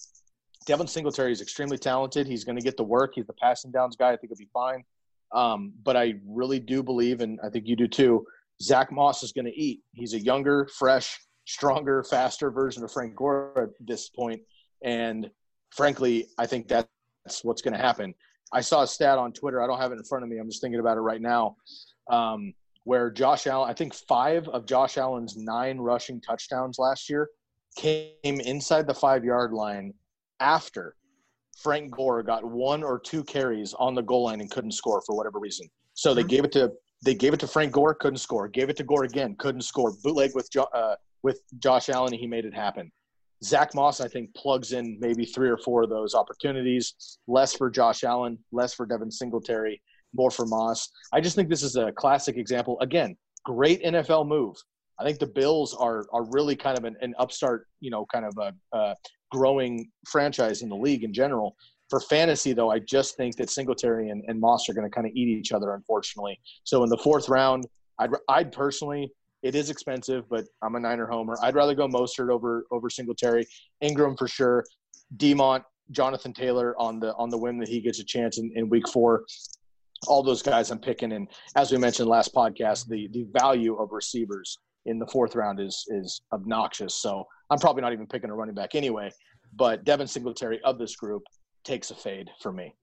[0.66, 2.26] Devin Singletary is extremely talented.
[2.26, 3.12] He's going to get the work.
[3.16, 4.12] He's the passing downs guy.
[4.12, 4.84] I think he'll be fine.
[5.32, 8.24] Um, but I really do believe, and I think you do too.
[8.62, 9.80] Zach Moss is going to eat.
[9.92, 14.40] He's a younger, fresh, stronger, faster version of Frank Gore at this point.
[14.40, 14.42] point,
[14.84, 15.30] and
[15.70, 16.86] frankly, I think that's
[17.42, 18.14] what's going to happen.
[18.52, 19.62] I saw a stat on Twitter.
[19.62, 20.38] I don't have it in front of me.
[20.38, 21.56] I'm just thinking about it right now.
[22.10, 22.52] Um,
[22.84, 27.28] where Josh Allen, I think five of Josh Allen's nine rushing touchdowns last year
[27.76, 29.94] came inside the five yard line
[30.40, 30.96] after
[31.56, 35.16] Frank Gore got one or two carries on the goal line and couldn't score for
[35.16, 35.68] whatever reason.
[35.94, 36.28] So they Mhm.
[36.28, 36.72] gave it to
[37.04, 38.46] they gave it to Frank Gore, couldn't score.
[38.46, 39.92] Gave it to Gore again, couldn't score.
[40.04, 42.92] Bootleg with jo- uh, with Josh Allen, and he made it happen.
[43.44, 47.18] Zach Moss, I think, plugs in maybe three or four of those opportunities.
[47.26, 49.80] Less for Josh Allen, less for Devin Singletary,
[50.14, 50.88] more for Moss.
[51.12, 52.78] I just think this is a classic example.
[52.80, 54.56] Again, great NFL move.
[55.00, 58.24] I think the Bills are are really kind of an, an upstart, you know, kind
[58.24, 58.94] of a, a
[59.30, 61.56] growing franchise in the league in general.
[61.90, 65.06] For fantasy, though, I just think that Singletary and, and Moss are going to kind
[65.06, 66.40] of eat each other, unfortunately.
[66.64, 67.66] So in the fourth round,
[67.98, 71.36] I'd, I'd personally, it is expensive, but I'm a Niner homer.
[71.42, 73.46] I'd rather go Mostert over over Singletary,
[73.80, 74.64] Ingram for sure,
[75.16, 78.68] Demont, Jonathan Taylor on the on the whim that he gets a chance in, in
[78.68, 79.24] week four.
[80.08, 83.90] All those guys I'm picking, and as we mentioned last podcast, the the value of
[83.92, 86.94] receivers in the fourth round is is obnoxious.
[86.94, 89.10] So I'm probably not even picking a running back anyway.
[89.54, 91.22] but Devin Singletary of this group
[91.64, 92.74] takes a fade for me.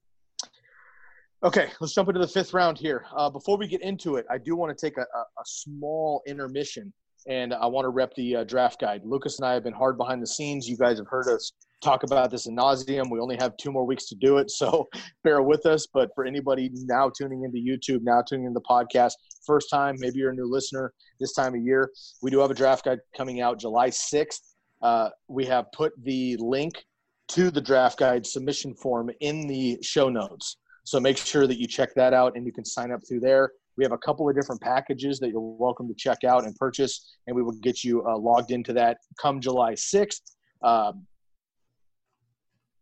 [1.42, 3.06] Okay, let's jump into the fifth round here.
[3.16, 6.22] Uh, before we get into it, I do want to take a, a, a small
[6.28, 6.92] intermission
[7.30, 9.04] and I want to rep the uh, draft guide.
[9.06, 10.68] Lukas and I have been hard behind the scenes.
[10.68, 13.10] You guys have heard us talk about this in nauseum.
[13.10, 14.90] We only have two more weeks to do it, so
[15.24, 15.88] bear with us.
[15.94, 19.14] But for anybody now tuning into YouTube, now tuning into the podcast,
[19.46, 21.90] first time, maybe you're a new listener this time of year,
[22.22, 24.42] we do have a draft guide coming out July 6th.
[24.82, 26.84] Uh, we have put the link
[27.30, 30.58] to the draft guide submission form in the show notes.
[30.84, 33.52] So make sure that you check that out and you can sign up through there.
[33.78, 37.16] We have a couple of different packages that you're welcome to check out and purchase,
[37.28, 40.22] and we will get you uh, logged into that come July 6th.
[40.64, 41.06] Um,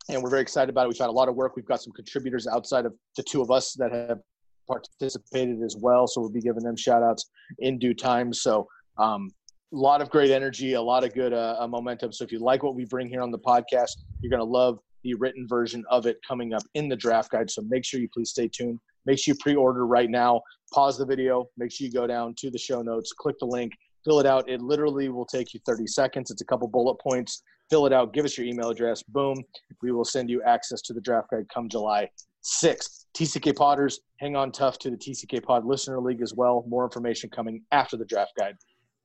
[0.09, 0.89] and we're very excited about it.
[0.89, 1.55] We've had a lot of work.
[1.55, 4.19] We've got some contributors outside of the two of us that have
[4.67, 6.07] participated as well.
[6.07, 7.29] So we'll be giving them shout outs
[7.59, 8.33] in due time.
[8.33, 9.29] So um,
[9.73, 12.11] a lot of great energy, a lot of good uh, momentum.
[12.11, 14.79] So if you like what we bring here on the podcast, you're going to love
[15.07, 17.49] the written version of it coming up in the draft guide.
[17.49, 18.79] So make sure you please stay tuned.
[19.05, 20.41] Make sure you pre-order right now.
[20.73, 21.45] Pause the video.
[21.57, 23.71] Make sure you go down to the show notes, click the link,
[24.03, 24.49] fill it out.
[24.49, 26.29] It literally will take you 30 seconds.
[26.29, 27.41] It's a couple bullet points.
[27.69, 28.13] Fill it out.
[28.13, 29.01] Give us your email address.
[29.01, 29.37] Boom.
[29.81, 32.09] We will send you access to the draft guide come July
[32.43, 33.05] 6th.
[33.17, 36.65] TCK Potters, hang on tough to the TCK Pod Listener League as well.
[36.67, 38.55] More information coming after the draft guide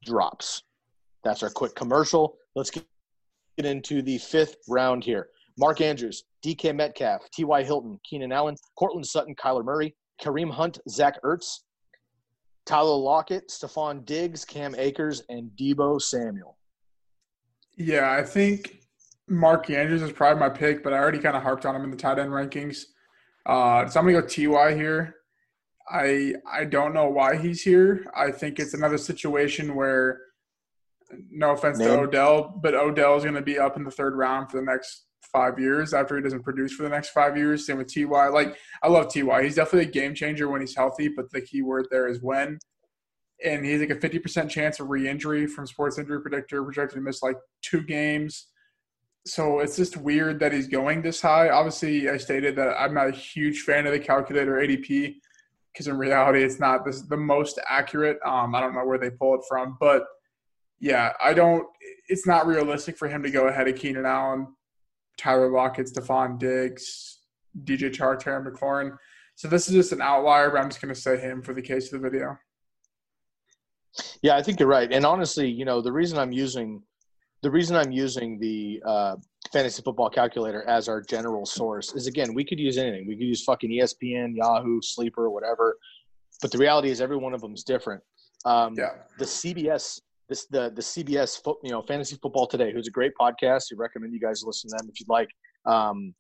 [0.05, 0.65] drops.
[1.25, 2.37] That's our quick commercial.
[2.55, 2.85] Let's get
[3.59, 5.29] into the fifth round here.
[5.59, 7.63] Mark Andrews, DK Metcalf, T.Y.
[7.63, 11.61] Hilton, Keenan Allen, Courtland Sutton, Kyler Murray, Kareem Hunt, Zach Ertz,
[12.65, 16.57] Tyler Lockett, Stefon Diggs, Cam Akers, and Deebo Samuel.
[17.77, 18.83] Yeah, I think
[19.29, 21.91] Mark Andrews is probably my pick, but I already kind of harped on him in
[21.91, 22.85] the tight end rankings.
[23.47, 25.17] Uh, so I'm gonna go Ty here.
[25.91, 28.07] I I don't know why he's here.
[28.15, 30.21] I think it's another situation where,
[31.31, 31.89] no offense Name.
[31.89, 35.07] to Odell, but Odell is gonna be up in the third round for the next
[35.33, 37.67] five years after he doesn't produce for the next five years.
[37.67, 38.29] Same with Ty.
[38.29, 39.43] Like I love Ty.
[39.43, 42.59] He's definitely a game changer when he's healthy, but the key word there is when.
[43.45, 47.23] And he's like a 50% chance of re-injury from Sports Injury Predictor, projected to miss
[47.23, 48.49] like two games.
[49.27, 51.49] So it's just weird that he's going this high.
[51.49, 55.17] Obviously, I stated that I'm not a huge fan of the calculator ADP
[55.73, 58.19] because in reality, it's not the most accurate.
[58.27, 60.05] Um, I don't know where they pull it from, but
[60.81, 61.67] yeah, I don't.
[62.09, 64.49] It's not realistic for him to go ahead of Keenan Allen,
[65.17, 67.19] Tyler Lockett, Stefon Diggs,
[67.65, 68.97] DJ Chark, Terry McLaurin.
[69.35, 71.63] So this is just an outlier, but I'm just going to say him for the
[71.63, 72.39] case of the video.
[74.23, 74.91] Yeah, I think you're right.
[74.91, 76.83] And honestly, you know, the reason I'm using
[77.43, 79.17] the reason I'm using the uh,
[79.53, 83.07] fantasy football calculator as our general source is again, we could use anything.
[83.07, 85.77] We could use fucking ESPN, Yahoo, Sleeper, whatever.
[86.41, 88.03] But the reality is, every one of them is different.
[88.45, 88.91] Um, yeah.
[89.19, 90.01] The CBS
[90.33, 93.65] this the the CBS you know fantasy football today, who's a great podcast.
[93.71, 95.29] We recommend you guys listen to them if you'd like.
[95.67, 96.15] Um,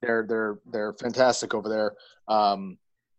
[0.00, 1.92] they're they're they're fantastic over there.
[2.28, 2.78] Um,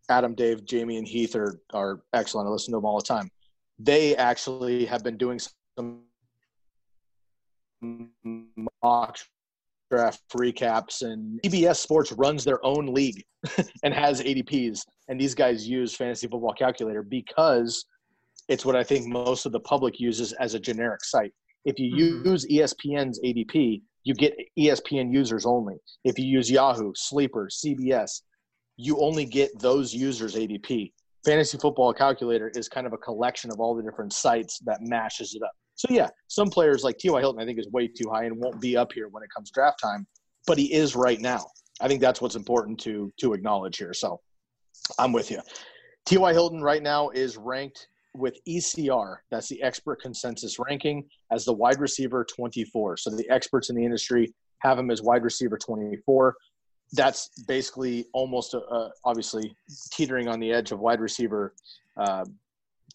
[0.10, 2.47] Adam, Dave, Jamie, and Heath are are excellent.
[2.47, 3.30] I listen to them all the time.
[3.77, 5.39] They actually have been doing
[5.77, 6.01] some
[8.84, 9.17] mock
[9.91, 13.23] draft recaps and CBS Sports runs their own league
[13.84, 17.86] and has ADPs and these guys use fantasy football calculator because
[18.52, 21.34] it's what I think most of the public uses as a generic site.
[21.64, 22.28] If you mm-hmm.
[22.28, 25.76] use ESPN's ADP, you get ESPN users only.
[26.04, 28.24] If you use Yahoo, Sleeper, CBS,
[28.76, 30.92] you only get those users ADP.
[31.24, 35.34] Fantasy Football Calculator is kind of a collection of all the different sites that mashes
[35.34, 35.52] it up.
[35.76, 37.22] So yeah, some players like T.Y.
[37.22, 39.50] Hilton I think is way too high and won't be up here when it comes
[39.52, 40.06] draft time,
[40.46, 41.46] but he is right now.
[41.80, 43.94] I think that's what's important to to acknowledge here.
[43.94, 44.20] So
[45.00, 45.40] I'm with you.
[46.06, 46.34] T.Y.
[46.34, 51.80] Hilton right now is ranked with ECR, that's the expert consensus ranking, as the wide
[51.80, 52.97] receiver 24.
[52.97, 56.36] So the experts in the industry have him as wide receiver 24.
[56.93, 59.56] That's basically almost, uh, obviously,
[59.91, 61.54] teetering on the edge of wide receiver
[61.97, 62.26] uh,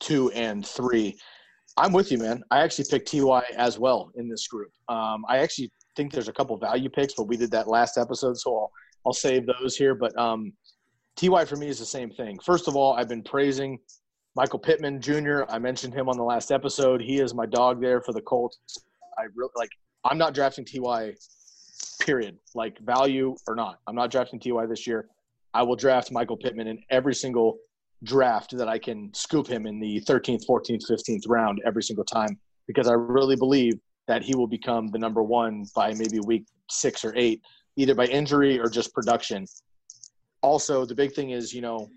[0.01, 1.17] two and three.
[1.79, 2.43] I'm with you, man.
[2.51, 4.71] I actually picked Ty as well in this group.
[4.89, 8.37] Um, I actually think there's a couple value picks, but we did that last episode,
[8.37, 8.71] so I'll
[9.07, 9.95] I'll save those here.
[9.95, 10.53] But um,
[11.17, 12.39] Ty for me is the same thing.
[12.45, 13.79] First of all, I've been praising
[14.37, 15.45] Michael Pittman Jr.
[15.49, 17.01] I mentioned him on the last episode.
[17.01, 18.59] He is my dog there for the Colts.
[19.19, 19.71] I really like.
[20.05, 21.15] I'm not drafting Ty.
[22.01, 22.37] Period.
[22.55, 25.09] Like value or not, I'm not drafting Ty this year.
[25.55, 27.57] I will draft Michael Pittman in every single
[28.05, 32.39] draft that I can scoop him in the 13th, 14th, 15th round every single time
[32.67, 37.07] because I really believe that he will become the number one by maybe week six
[37.07, 37.41] or eight,
[37.77, 39.47] either by injury or just production.
[40.43, 41.89] Also, the big thing is, you know,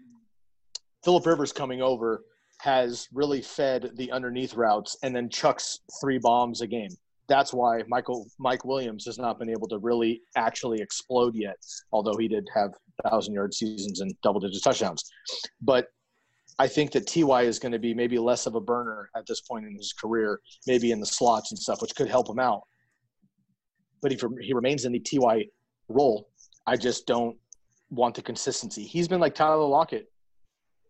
[1.04, 2.24] Philip Rivers coming over
[2.62, 6.90] has really fed the underneath routes and then chucks three bombs a game.
[7.30, 11.56] that's why Michael Mike Williams has not been able to really actually explode yet,
[11.94, 12.72] although he did have
[13.08, 15.04] thousand yard seasons and double digit touchdowns.
[15.62, 15.88] But
[16.58, 19.40] I think that Ty is going to be maybe less of a burner at this
[19.42, 22.64] point in his career, maybe in the slots and stuff, which could help him out.
[24.02, 25.46] But if he remains in the Ty
[25.88, 26.30] role,
[26.68, 27.38] I just don't
[27.90, 28.84] want the consistency.
[28.84, 30.12] He's been like Tyler Lockett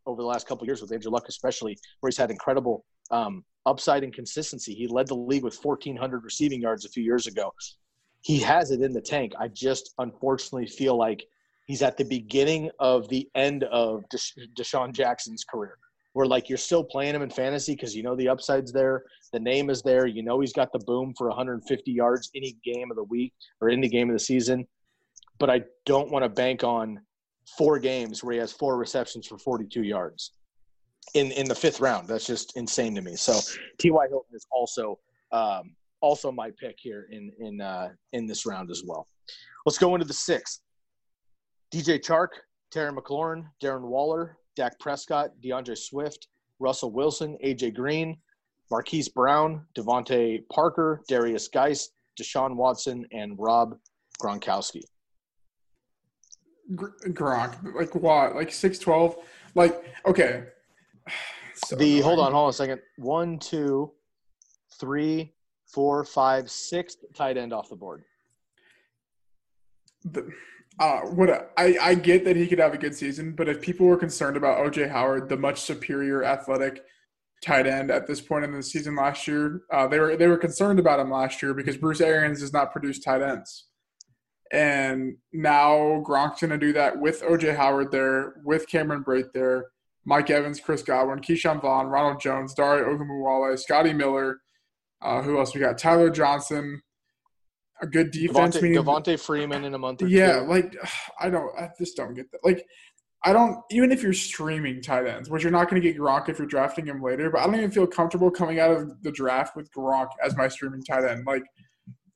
[0.10, 4.04] over the last couple years with Andrew Luck, especially where he's had incredible um, upside
[4.04, 4.74] and consistency.
[4.74, 7.54] He led the league with 1,400 receiving yards a few years ago.
[8.22, 9.34] He has it in the tank.
[9.39, 11.24] I just unfortunately feel like
[11.67, 15.78] he's at the beginning of the end of Desha- DeSean Jackson's career,
[16.13, 19.39] where like you're still playing him in fantasy because you know the upside's there, the
[19.39, 22.98] name is there, you know he's got the boom for 150 yards any game of
[22.98, 24.67] the week or any game of the season,
[25.38, 27.00] but I don't want to bank on
[27.58, 30.34] four games where he has four receptions for 42 yards
[31.14, 32.08] in in the fifth round.
[32.08, 33.16] That's just insane to me.
[33.16, 33.40] So
[33.80, 34.08] T.Y.
[34.10, 35.00] Hilton is also
[35.32, 39.08] um, also my pick here in in uh, in this round as well.
[39.66, 40.62] Let's go into the sixth.
[41.74, 42.30] DJ Chark,
[42.72, 46.28] Terry McLaurin, Darren Waller, Dak Prescott, D'Andre Swift,
[46.60, 48.18] Russell Wilson, AJ Green,
[48.72, 53.76] Marquise Brown, DeVante Parker, Derrius Guice, Deshaun Watson, and Rob
[54.20, 54.82] Gronkowski.
[56.72, 58.36] Gronk, like what?
[58.36, 59.18] Like six twelve?
[59.56, 60.46] Like okay.
[61.66, 62.04] So the annoying.
[62.04, 62.82] hold on, hold on a second.
[62.96, 63.92] One, two,
[64.80, 65.34] three,
[65.68, 68.06] four, five, six tight end off the board.
[70.06, 70.32] The,
[70.80, 73.86] uh, what I, I get that he could have a good season, but if people
[73.86, 76.86] were concerned about OJ Howard, the much superior athletic
[77.44, 80.38] tight end at this point in the season last year, uh, they were they were
[80.38, 83.66] concerned about him last year because Bruce Arians does not produce tight ends,
[84.52, 89.66] and now Gronk's going to do that with OJ Howard there, with Cameron Brate there,
[90.06, 94.40] Mike Evans, Chris Godwin, Ke'Shawn Vaughn, Ronald Jones, Dare Ogunbowale, Scotty Miller.
[95.02, 95.78] Uh, who else we got?
[95.78, 96.82] Tyler Johnson
[97.82, 98.58] a good defense.
[98.58, 100.02] Devonta, meaning, Devonta Freeman in a month.
[100.02, 100.48] yeah, two.
[100.48, 100.76] like
[101.20, 102.44] I don't, I just don't get that.
[102.44, 102.66] Like
[103.24, 106.30] I don't, even if you're streaming tight ends, which you're not going to get Gronk
[106.30, 109.12] if you're drafting him later, but I don't even feel comfortable coming out of the
[109.12, 111.26] draft with Gronk as my streaming tight end.
[111.26, 111.44] Like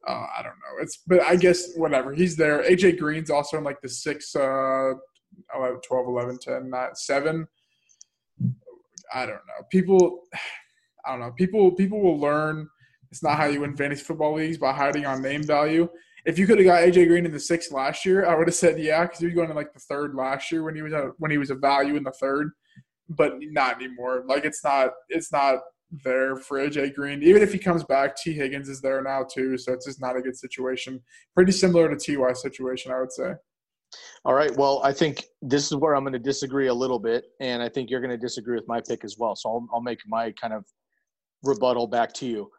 [0.07, 0.81] uh, I don't know.
[0.81, 2.13] It's but I guess whatever.
[2.13, 2.63] He's there.
[2.63, 4.93] AJ Green's also in like the six, uh,
[5.55, 7.47] 11, 12, 11, 10, not seven.
[9.13, 9.63] I don't know.
[9.71, 10.23] People,
[11.05, 11.31] I don't know.
[11.31, 12.67] People, people will learn
[13.13, 15.87] it's not how you win fantasy football leagues by hiding on name value.
[16.25, 18.55] If you could have got AJ Green in the sixth last year, I would have
[18.55, 20.93] said yeah, because he was going to like the third last year when he was
[20.93, 22.49] a, when he was a value in the third,
[23.09, 24.23] but not anymore.
[24.27, 25.59] Like it's not it's not
[26.03, 27.21] there for AJ Green.
[27.21, 30.17] Even if he comes back, Tee Higgins is there now too, so it's just not
[30.17, 31.01] a good situation.
[31.35, 33.33] Pretty similar to Ty situation, I would say.
[34.25, 34.55] All right.
[34.57, 37.69] Well, I think this is where I'm going to disagree a little bit, and I
[37.69, 39.35] think you're going to disagree with my pick as well.
[39.35, 40.65] So I'll, I'll make my kind of
[41.43, 42.49] rebuttal back to you.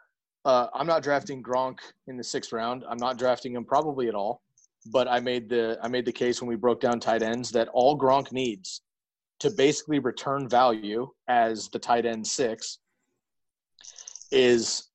[0.44, 2.84] Uh, I'm not drafting Gronk in the sixth round.
[2.88, 4.42] I'm not drafting him probably at all.
[4.92, 7.68] But I made the I made the case when we broke down tight ends that
[7.72, 8.82] all Gronk needs
[9.40, 12.80] to basically return value as the tight end six
[14.34, 14.88] is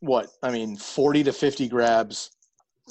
[0.00, 2.30] what I mean, 40 to 50 grabs,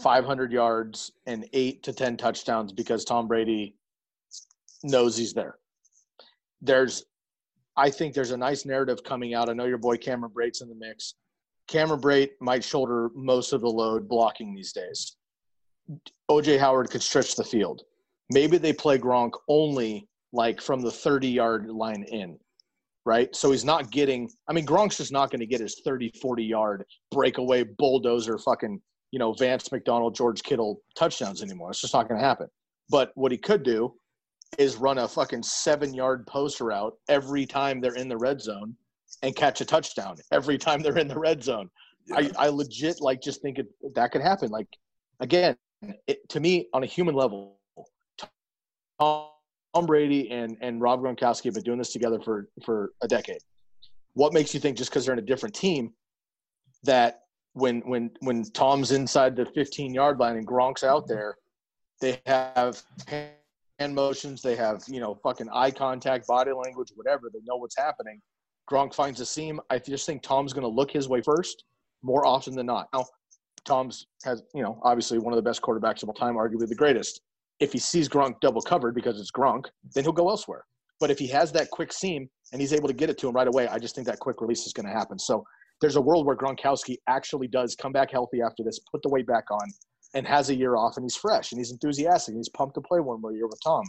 [0.02, 3.76] 500 yards, and eight to 10 touchdowns because Tom Brady
[4.84, 5.58] knows he's there.
[6.62, 7.06] There's,
[7.78, 9.50] I think there's a nice narrative coming out.
[9.50, 11.16] I know your boy Cameron Brate's in the mix.
[11.68, 15.16] Cameron Brate might shoulder most of the load blocking these days.
[16.30, 17.84] OJ Howard could stretch the field.
[18.32, 22.40] Maybe they play Gronk only like from the 30 yard line in,
[23.06, 23.36] right?
[23.36, 26.44] So he's not getting, I mean, Gronk's just not going to get his 30, 40
[26.44, 31.72] yard breakaway bulldozer fucking, you know, Vance McDonald, George Kittle touchdowns anymore.
[31.72, 32.48] It's just not going to happen.
[32.90, 33.94] But what he could do
[34.58, 38.76] is run a fucking seven yard post route every time they're in the red zone
[39.22, 41.70] and catch a touchdown every time they're in the red zone.
[42.08, 42.18] Yeah.
[42.18, 44.50] I, I legit like just think it, that could happen.
[44.50, 44.68] Like
[45.20, 45.56] again,
[46.08, 47.60] it, to me on a human level,
[49.00, 49.28] Tom,
[49.74, 53.42] Tom Brady and and Rob Gronkowski have been doing this together for for a decade.
[54.14, 55.94] What makes you think just because they're in a different team
[56.84, 57.22] that
[57.54, 61.38] when when when Tom's inside the 15 yard line and Gronk's out there,
[62.02, 67.30] they have hand motions, they have you know fucking eye contact, body language, whatever.
[67.34, 68.22] They know what's happening
[68.70, 69.60] Gronk finds a seam.
[69.70, 71.66] I just think Tom's going to look his way first
[72.02, 72.88] more often than not.
[72.94, 73.06] Now,
[73.66, 76.76] Tom's has, you know, obviously one of the best quarterbacks of all time, arguably the
[76.76, 77.22] greatest.
[77.60, 80.66] If he sees Gronk double covered because it's Gronk, then he'll go elsewhere.
[81.00, 83.36] But if he has that quick seam and he's able to get it to him
[83.36, 85.20] right away, I just think that quick release is going to happen.
[85.20, 85.44] So
[85.82, 89.28] there's a world where Gronkowski actually does come back healthy after this, put the weight
[89.28, 89.68] back on,
[90.14, 92.82] and has a year off, and he's fresh and he's enthusiastic and he's pumped to
[92.82, 93.84] play one more year with Tom.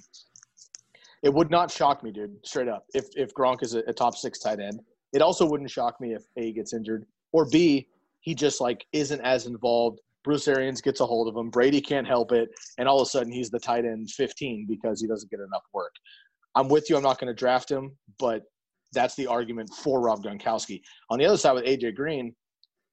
[1.23, 4.17] It would not shock me, dude, straight up, if if Gronk is a, a top
[4.17, 4.81] six tight end.
[5.13, 7.89] It also wouldn't shock me if A gets injured or B
[8.25, 10.01] he just like isn't as involved.
[10.25, 11.51] Bruce Arians gets a hold of him.
[11.51, 12.49] Brady can't help it,
[12.79, 15.63] and all of a sudden he's the tight end 15 because he doesn't get enough
[15.73, 15.93] work.
[16.55, 16.97] I'm with you.
[16.97, 18.43] I'm not going to draft him, but
[18.93, 20.81] that's the argument for Rob Gronkowski.
[21.11, 22.35] On the other side with AJ Green,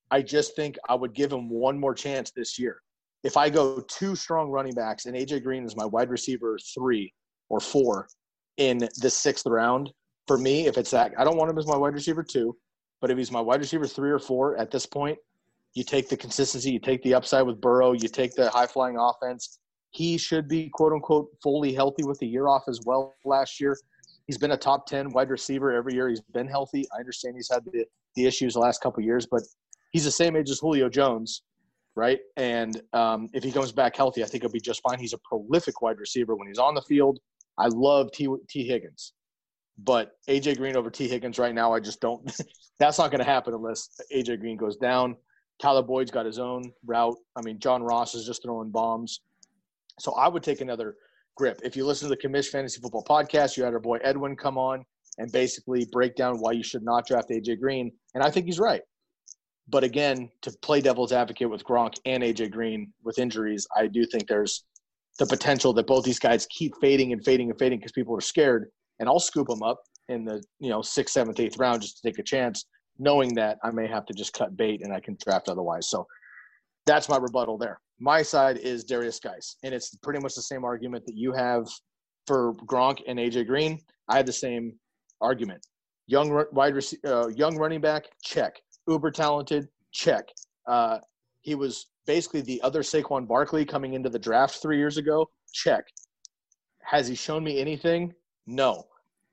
[0.09, 2.82] I just think I would give him one more chance this year.
[3.23, 7.13] If I go two strong running backs and AJ Green is my wide receiver three
[7.49, 8.07] or four
[8.57, 9.91] in the sixth round,
[10.27, 12.57] for me, if it's that, I don't want him as my wide receiver two,
[12.99, 15.17] but if he's my wide receiver three or four at this point,
[15.74, 18.97] you take the consistency, you take the upside with Burrow, you take the high flying
[18.97, 19.59] offense.
[19.91, 23.78] He should be quote unquote fully healthy with the year off as well last year.
[24.28, 26.07] He's been a top 10 wide receiver every year.
[26.09, 26.86] He's been healthy.
[26.95, 29.41] I understand he's had the, the issues the last couple years, but
[29.91, 31.43] he's the same age as Julio Jones,
[31.95, 32.19] right?
[32.38, 34.99] And um, if he comes back healthy, I think he'll be just fine.
[34.99, 37.19] He's a prolific wide receiver when he's on the field.
[37.57, 39.13] I love T, Tee Higgins,
[39.78, 42.32] but AJ Green over Tee Higgins right now, I just don't.
[42.80, 45.15] that's not going to happen unless AJ Green goes down.
[45.59, 47.17] Tyler Boyd's got his own route.
[47.35, 49.21] I mean, John Ross is just throwing bombs.
[49.99, 50.95] So I would take another
[51.35, 51.59] grip.
[51.63, 54.57] If you listen to the Commish Fantasy Football podcast, you had our boy Edwin come
[54.57, 54.85] on
[55.17, 57.91] and basically break down why you should not draft AJ Green.
[58.15, 58.81] And I think he's right.
[59.67, 64.05] But again, to play devil's advocate with Gronk and AJ Green with injuries, I do
[64.05, 64.65] think there's
[65.19, 68.21] the potential that both these guys keep fading and fading and fading because people are
[68.21, 68.69] scared.
[68.99, 72.09] And I'll scoop them up in the you know sixth, seventh, eighth round just to
[72.09, 72.65] take a chance,
[72.99, 75.89] knowing that I may have to just cut bait and I can draft otherwise.
[75.89, 76.05] So
[76.85, 77.79] that's my rebuttal there.
[77.99, 81.67] My side is Derrius Guice, and it's pretty much the same argument that you have
[82.25, 83.79] for Gronk and AJ Green.
[84.07, 84.73] I have the same
[85.21, 85.65] argument.
[86.07, 86.73] Young wide
[87.05, 88.55] uh, young running back, check
[88.87, 90.29] uber talented, check.
[90.67, 90.99] Uh,
[91.41, 95.85] he was basically the other Saquon Barkley coming into the draft three years ago, check.
[96.83, 98.13] Has he shown me anything?
[98.47, 98.83] No.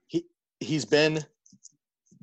[0.06, 0.24] He
[0.61, 1.20] he's been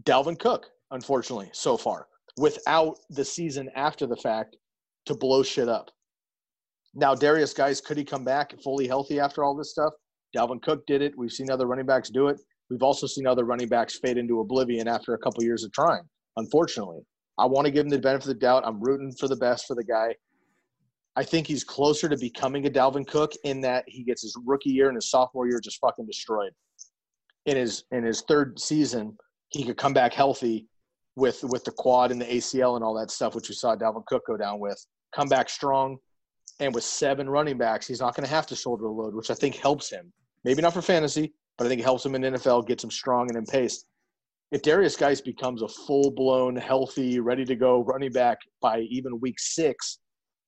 [0.04, 2.08] Dalvin Cook, unfortunately, so far,
[2.38, 4.58] without the season after the fact
[5.06, 5.90] to blow shit up.
[6.94, 9.94] Now, Derrius, Guice, could he come back fully healthy after all this stuff?
[10.36, 11.14] Dalvin Cook did it.
[11.18, 12.40] We've seen other running backs do it.
[12.70, 16.04] We've also seen other running backs fade into oblivion after a couple years of trying,
[16.38, 17.02] unfortunately.
[17.38, 18.64] I want to give him the benefit of the doubt.
[18.66, 20.16] I'm rooting for the best for the guy.
[21.18, 24.72] I think he's closer to becoming a Dalvin Cook in that he gets his rookie
[24.72, 26.52] year and his sophomore year just fucking destroyed.
[27.46, 29.16] In his in his third season,
[29.50, 30.68] he could come back healthy
[31.16, 34.06] with with the quad and the ACL and all that stuff, which we saw Dalvin
[34.06, 34.84] Cook go down with.
[35.16, 35.98] Come back strong,
[36.60, 39.32] and with seven running backs, he's not going to have to shoulder a load, which
[39.32, 40.12] I think helps him.
[40.44, 43.28] Maybe not for fantasy, but I think it helps him in NFL, gets him strong
[43.30, 43.86] and in pace
[44.52, 49.20] if Derrius Guice becomes a full blown, healthy, ready to go running back by even
[49.20, 50.00] week six,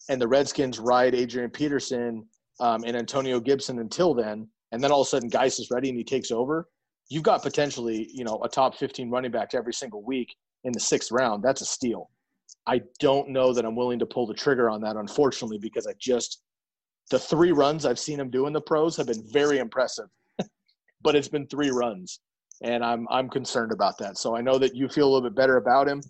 [0.09, 2.25] and the Redskins ride Adrian Peterson
[2.59, 5.89] um, and Antonio Gibson until then, and then all of a sudden Guice is ready
[5.89, 6.69] and he takes over,
[7.09, 10.33] you've got potentially, you know, a top 15 running back every single week
[10.63, 11.43] in the sixth round.
[11.43, 12.09] That's a steal.
[12.65, 15.93] I don't know that I'm willing to pull the trigger on that, unfortunately, because I
[15.99, 16.41] just
[17.09, 20.07] the three runs I've seen him do in the pros have been very impressive.
[21.01, 22.19] but it's been three runs
[22.61, 24.17] and I'm I'm concerned about that.
[24.17, 26.01] So I know that you feel a little bit better about him,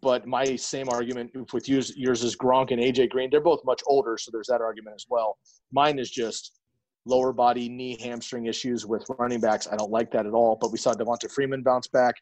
[0.00, 3.28] but my same argument with yours, yours is Gronk and AJ Green.
[3.30, 5.38] They're both much older, so there's that argument as well.
[5.72, 6.58] Mine is just
[7.06, 9.66] lower body, knee, hamstring issues with running backs.
[9.70, 10.56] I don't like that at all.
[10.60, 12.14] But we saw Devonta Freeman bounce back.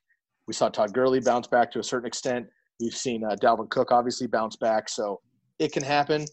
[0.48, 2.46] We saw Todd Gurley bounce back to a certain extent.
[2.80, 5.20] We've seen uh, Dalvin Cook obviously bounce back, so
[5.58, 6.24] it can happen.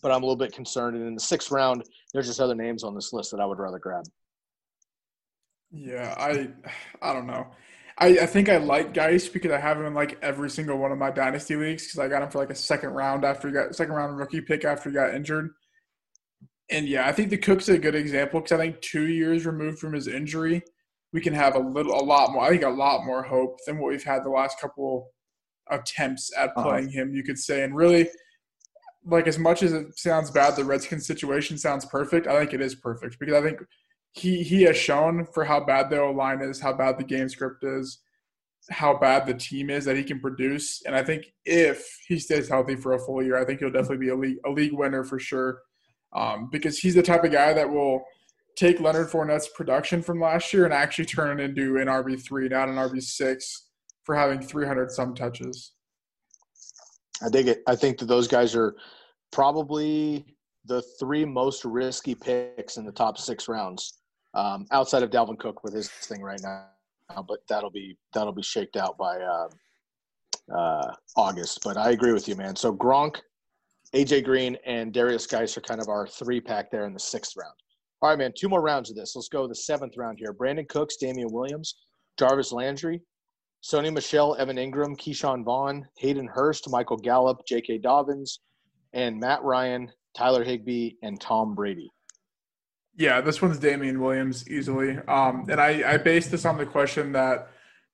[0.00, 0.96] But I'm a little bit concerned.
[0.96, 1.82] And in the sixth round,
[2.12, 4.04] there's just other names on this list that I would rather grab.
[5.72, 6.50] Yeah, I
[7.02, 7.48] I don't know.
[7.98, 10.92] I, I think I like Guice because I have him in like every single one
[10.92, 13.54] of my dynasty leagues because I got him for like a second round after he
[13.54, 15.50] got second round rookie pick after he got injured.
[16.70, 19.78] And yeah, I think the Cook's a good example because I think two years removed
[19.78, 20.62] from his injury,
[21.12, 22.44] we can have a little, a lot more.
[22.44, 25.10] I think a lot more hope than what we've had the last couple
[25.70, 26.62] attempts at uh-huh.
[26.62, 27.02] playing uh-huh.
[27.02, 27.14] him.
[27.14, 28.08] You could say, and really,
[29.04, 32.26] like as much as it sounds bad, the Redskins situation sounds perfect.
[32.26, 33.60] I think it is perfect because I think
[34.12, 37.28] he he has shown for how bad the O line is, how bad the game
[37.28, 38.00] script is,
[38.70, 40.82] how bad the team is that he can produce.
[40.86, 43.98] And I think if he stays healthy for a full year, I think he'll definitely
[43.98, 45.60] be a league a league winner for sure.
[46.14, 48.04] Um, because he's the type of guy that will
[48.56, 52.48] take Leonard Fournette's production from last year and actually turn it into an RB three,
[52.48, 53.68] not an RB six,
[54.04, 55.72] for having three hundred some touches.
[57.24, 57.62] I dig it.
[57.66, 58.74] I think that those guys are
[59.30, 60.24] probably
[60.64, 63.98] the three most risky picks in the top six rounds
[64.34, 66.66] um, outside of Dalvin Cook with his thing right now.
[67.28, 69.48] But that'll be that'll be shaked out by uh,
[70.54, 71.60] uh, August.
[71.62, 72.56] But I agree with you, man.
[72.56, 73.16] So Gronk,
[73.94, 77.36] AJ Green, and Derrius Guice are kind of our three pack there in the sixth
[77.36, 77.54] round.
[78.02, 78.32] All right, man.
[78.36, 79.14] Two more rounds of this.
[79.14, 80.34] Let's go the seventh round here.
[80.34, 81.76] Brandin Cooks, Damien Williams,
[82.18, 83.00] Jarvis Landry,
[83.62, 87.78] Sony Michel, Evan Ingram, Ke'Shawn Vaughn, Hayden Hurst, Michael Gallup, J.K.
[87.78, 88.40] Dobbins,
[88.92, 91.92] and Matt Ryan, Tyler Higbee, and Tom Brady.
[92.96, 94.98] Yeah, this one's Damien Williams easily.
[95.06, 97.50] Um, and I, I based this on the question that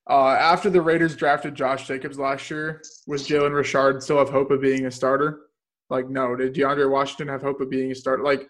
[0.08, 4.50] uh, after the Raiders drafted Josh Jacobs last year, was Jalen Richard still have hope
[4.50, 5.40] of being a starter?
[5.90, 6.34] Like, no.
[6.34, 8.24] Did DeAndre Washington have hope of being a starter?
[8.24, 8.48] Like,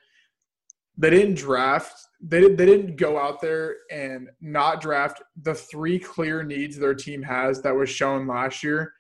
[0.99, 1.95] they didn't draft.
[2.21, 6.95] They didn't, they didn't go out there and not draft the three clear needs their
[6.95, 8.93] team has that was shown last year,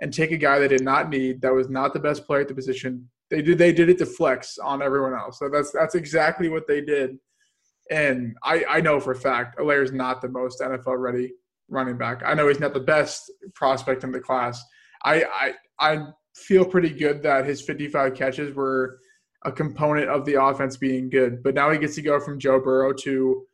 [0.00, 2.48] and take a guy they did not need that was not the best player at
[2.48, 3.08] the position.
[3.30, 5.38] They did they did it to flex on everyone else.
[5.38, 7.16] So that's that's exactly what they did.
[7.90, 11.32] And I, I know for a fact is not the most NFL ready
[11.68, 12.22] running back.
[12.24, 14.62] I know he's not the best prospect in the class.
[15.04, 18.98] I I, I feel pretty good that his 55 catches were
[19.46, 21.42] a component of the offense being good.
[21.42, 23.46] But now he gets to go from Joe Burrow to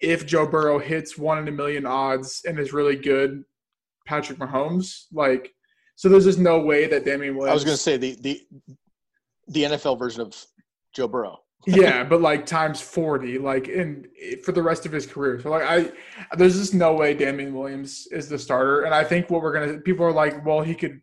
[0.00, 3.42] if Joe Burrow hits one in a million odds and is really good,
[4.06, 5.06] Patrick Mahomes.
[5.12, 5.52] Like,
[5.96, 7.50] so there's just no way that Damien Williams.
[7.50, 8.40] I was going to say the the
[9.48, 10.36] the NFL version of
[10.92, 11.38] Joe Burrow.
[11.66, 14.06] yeah, but like times forty, like in
[14.44, 15.40] for the rest of his career.
[15.40, 15.92] So like I,
[16.36, 18.82] there's just no way Damien Williams is the starter.
[18.82, 21.00] And I think what we're gonna people are like, well, he could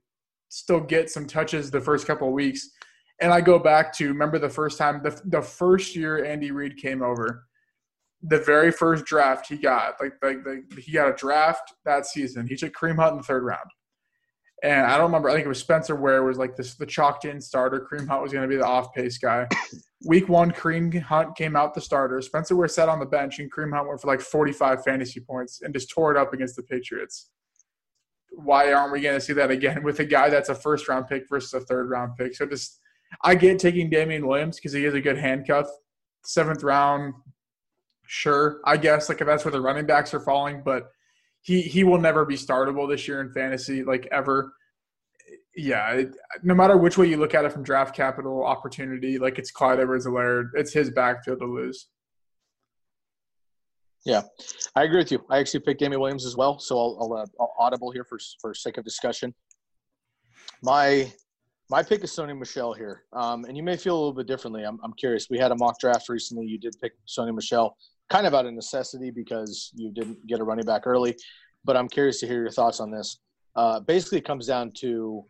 [0.49, 2.71] still get some touches the first couple of weeks.
[3.21, 6.77] And I go back to remember the first time the the first year Andy Reid
[6.77, 7.45] came over,
[8.21, 12.47] the very first draft he got, like like, like he got a draft that season.
[12.47, 13.69] He took Kareem Hunt in the third round.
[14.61, 15.29] And I don't remember.
[15.29, 17.85] I think it was Spencer Ware was like this the chalked in starter.
[17.89, 19.47] Kareem Hunt was going to be the off pace guy.
[20.05, 22.21] Week one, Kareem Hunt came out the starter.
[22.21, 25.61] Spencer Ware sat on the bench, and Kareem Hunt went for like 45 fantasy points
[25.61, 27.29] and just tore it up against the Patriots.
[28.31, 31.07] Why aren't we going to see that again with a guy that's a first round
[31.07, 32.35] pick versus a third round pick?
[32.35, 32.79] So just
[33.23, 35.67] I get taking Damien Williams because he is a good handcuff.
[36.23, 37.13] Seventh round,
[38.05, 40.89] sure, I guess like if that's where the running backs are falling, but
[41.41, 44.53] he he will never be startable this year in fantasy, like ever.
[45.55, 49.39] Yeah, it, no matter which way you look at it from draft capital opportunity, like
[49.39, 51.87] it's Clyde Edwards-Helaire, it's his backfield to lose.
[54.05, 54.21] Yeah,
[54.75, 55.25] I agree with you.
[55.29, 58.19] I actually picked Damien Williams as well, so I'll, I'll, uh, I'll audible here for
[58.39, 59.33] for sake of discussion.
[60.61, 61.11] My
[61.69, 64.63] my pick is Sony Michel here, um, and you may feel a little bit differently.
[64.63, 65.27] I'm, I'm curious.
[65.29, 66.47] We had a mock draft recently.
[66.47, 67.77] You did pick Sony Michel,
[68.09, 71.15] kind of out of necessity because you didn't get a running back early.
[71.63, 73.19] But I'm curious to hear your thoughts on this.
[73.55, 75.23] Uh, basically, it comes down to,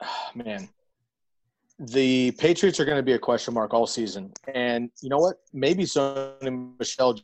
[0.34, 0.68] man,
[1.78, 5.36] the Patriots are going to be a question mark all season, and you know what?
[5.52, 7.18] Maybe Sony Michel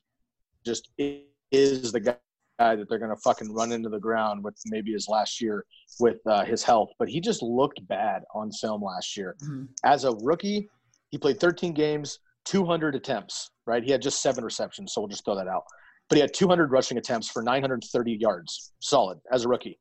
[0.64, 2.16] just is the guy guy
[2.60, 5.64] that they're going to fucking run into the ground with maybe his last year
[5.98, 6.90] with uh, his health.
[6.98, 9.36] But he just looked bad on film last year.
[9.42, 9.64] Mm-hmm.
[9.84, 10.68] As a rookie,
[11.10, 13.82] he played 13 games, 200 attempts, right?
[13.82, 15.64] He had just seven receptions, so we'll just throw that out.
[16.08, 19.78] But he had 200 rushing attempts for 930 yards, solid as a rookie.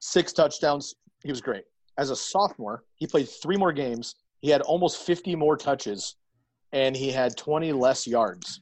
[0.00, 0.94] Six touchdowns.
[1.24, 1.64] He was great.
[1.98, 4.16] As a sophomore, he played three more games.
[4.40, 6.16] He had almost 50 more touches,
[6.72, 8.60] and he had 20 less yards.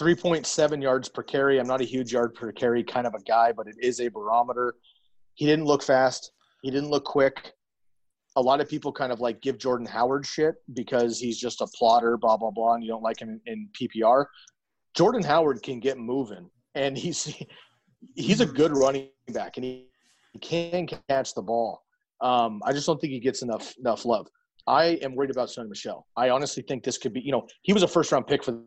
[0.00, 1.58] 3.7 yards per carry.
[1.58, 4.08] I'm not a huge yard per carry kind of a guy, but it is a
[4.08, 4.74] barometer.
[5.34, 6.32] He didn't look fast.
[6.62, 7.52] He didn't look quick.
[8.36, 11.66] A lot of people kind of like give Jordan Howard shit because he's just a
[11.78, 14.26] plotter, blah, blah, blah, and you don't like him in PPR.
[14.94, 17.32] Jordan Howard can get moving, and he's
[18.14, 19.86] he's a good running back, and he,
[20.32, 21.82] he can catch the ball.
[22.20, 24.26] Um, I just don't think he gets enough enough love.
[24.66, 26.06] I am worried about Sony Michel.
[26.16, 28.58] I honestly think this could be, you know, he was a first round pick for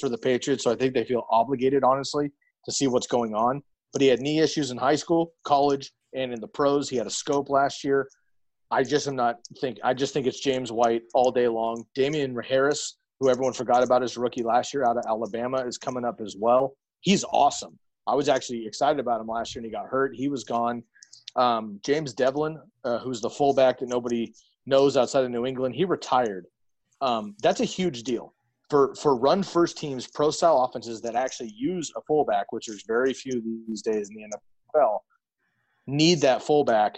[0.00, 0.64] for the Patriots.
[0.64, 2.30] So I think they feel obligated, honestly,
[2.64, 3.62] to see what's going on.
[3.92, 6.88] But he had knee issues in high school, college, and in the pros.
[6.88, 8.08] He had a scope last year.
[8.70, 9.78] I just am not think.
[9.82, 11.84] I just think it's James White all day long.
[11.94, 16.04] Damien Harris, who everyone forgot about as rookie last year out of Alabama, is coming
[16.04, 16.76] up as well.
[17.00, 17.78] He's awesome.
[18.06, 20.14] I was actually excited about him last year, and he got hurt.
[20.14, 20.82] He was gone.
[21.36, 24.32] Um, James Develin, uh, who's the fullback that nobody
[24.66, 26.46] knows outside of New England, he retired.
[27.00, 28.34] Um, that's a huge deal
[28.70, 32.84] for for run first teams, pro style offenses that actually use a fullback, which there's
[32.86, 35.00] very few these days in the NFL,
[35.86, 36.96] need that fullback.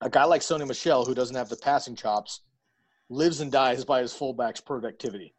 [0.00, 2.42] A guy like Sony Michel, who doesn't have the passing chops,
[3.10, 5.34] lives and dies by his fullback's productivity.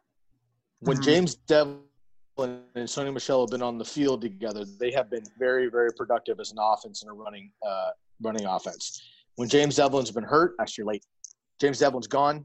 [0.80, 1.04] When mm-hmm.
[1.04, 1.80] James Develin
[2.36, 6.38] and Sony Michel have been on the field together, they have been very, very productive
[6.40, 9.02] as an offense and a running uh, running offense.
[9.36, 11.04] When James Develin's been hurt, actually late.
[11.58, 12.44] James Develin's gone.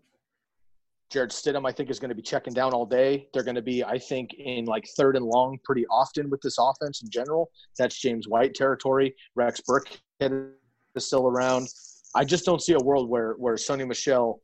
[1.12, 3.28] Jarrett Stidham, I think, is going to be checking down all day.
[3.34, 6.58] They're going to be, I think, in like third and long pretty often with this
[6.60, 7.49] offense in general.
[7.78, 9.16] That's James White territory.
[9.36, 10.51] Rex Burkhead
[10.95, 11.68] is still around.
[12.16, 14.41] I just don't see a world where where Sony Michel,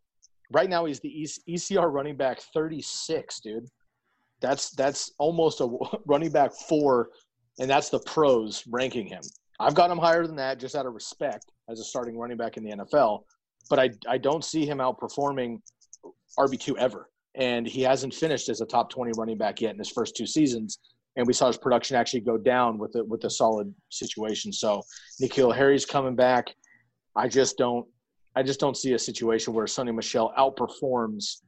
[0.52, 3.68] right now he's the ECR running back 36, dude.
[4.40, 5.68] That's that's almost a
[6.06, 7.10] running back four
[7.60, 9.22] and that's the pros ranking him.
[9.60, 12.58] I've got him higher than that just out of respect as a starting running back
[12.58, 13.24] in the NFL,
[13.70, 15.60] but I I don't see him outperforming
[16.40, 19.80] RB two ever, and he hasn't finished as a top twenty running back yet in
[19.80, 20.80] his first two seasons.
[21.18, 24.54] And we saw his production actually go down with a, with a solid situation.
[24.54, 24.82] So
[25.22, 26.56] N'Keal Harry's coming back.
[27.18, 27.86] I just don't
[28.36, 31.42] I just don't see a situation where Sony Michel outperforms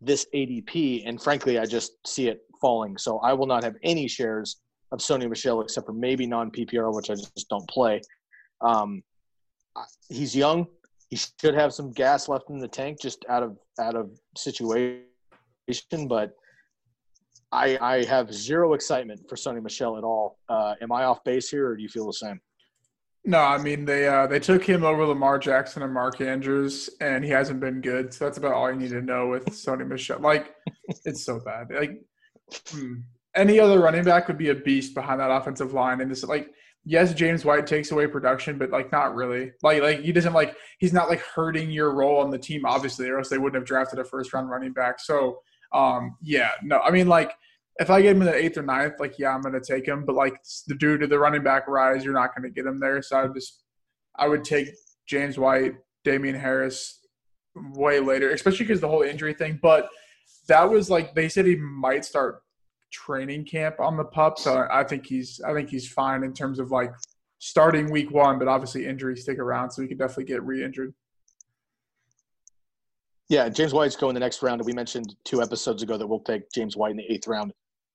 [0.00, 2.96] this ADP, and frankly, I just see it falling.
[2.96, 4.60] So I will not have any shares
[4.92, 8.00] of Sony Michel except for maybe non PPR, which I just don't play.
[8.60, 9.02] Um,
[10.08, 10.66] he's young.
[11.08, 15.04] He should have some gas left in the tank, just out of out of situation.
[16.06, 16.32] But
[17.50, 20.38] I, I have zero excitement for Sony Michel at all.
[20.48, 22.40] Uh, am I off base here, or do you feel the same?
[23.24, 27.24] No, I mean they uh, they took him over Lamar Jackson and Mark Andrews, and
[27.24, 28.12] he hasn't been good.
[28.12, 30.20] So that's about all you need to know with Sony Michel.
[30.20, 30.54] Like,
[31.04, 31.68] it's so bad.
[31.70, 32.00] Like,
[32.68, 32.94] hmm.
[33.34, 36.00] any other running back would be a beast behind that offensive line.
[36.00, 36.50] And this, like,
[36.88, 39.52] yes, James White takes away production, but like, not really.
[39.62, 43.08] Like, like he doesn't like he's not like hurting your role on the team, obviously,
[43.08, 44.98] or else they wouldn't have drafted a first round running back.
[44.98, 45.40] So,
[45.74, 47.32] um, yeah, no, I mean like
[47.78, 50.04] if I get him in the eighth or ninth, like yeah, I'm gonna take him.
[50.04, 50.34] But like
[50.66, 53.02] the due to the running back rise, you're not gonna get him there.
[53.02, 53.62] So I would just
[54.16, 54.68] I would take
[55.06, 55.74] James White,
[56.04, 57.00] Damien Harris
[57.54, 59.58] way later, especially because the whole injury thing.
[59.62, 59.88] But
[60.48, 62.40] that was like they said he might start
[62.90, 64.38] training camp on the pup.
[64.38, 66.92] So I think he's I think he's fine in terms of like
[67.38, 70.92] starting week one, but obviously injuries stick around, so he could definitely get re-injured.
[73.28, 74.64] Yeah, James White's going the next round.
[74.64, 77.52] We mentioned two episodes ago that we'll take James White in the eighth round.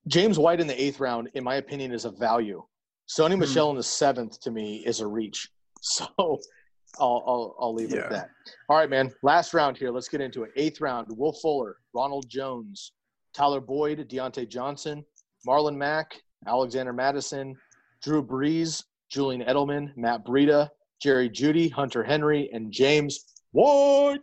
[0.07, 2.63] James White in the eighth round, in my opinion, is a value.
[3.09, 3.39] Sony hmm.
[3.39, 5.49] Michel in the seventh to me is a reach.
[5.85, 8.03] So I'll I'll, I'll leave it yeah.
[8.03, 8.29] at that.
[8.69, 9.11] All right, man.
[9.21, 9.91] Last round here.
[9.91, 10.51] Let's get into it.
[10.55, 12.93] Eighth round: Will Fuller, Ronald Jones,
[13.33, 15.03] Tyler Boyd, Diontae Johnson,
[15.47, 17.55] Marlon Mack, Alexander Mattison,
[18.01, 20.69] Drew Brees, Julian Edelman, Matt Breida,
[21.01, 24.19] Jerry Jeudy, Hunter Henry, and James Ward.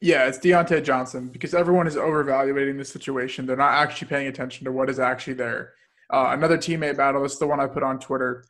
[0.00, 3.46] Yeah, it's Diontae Johnson because everyone is overvaluating the situation.
[3.46, 5.72] They're not actually paying attention to what is actually there.
[6.10, 7.22] Uh, another teammate battle.
[7.22, 8.44] This is the one I put on Twitter.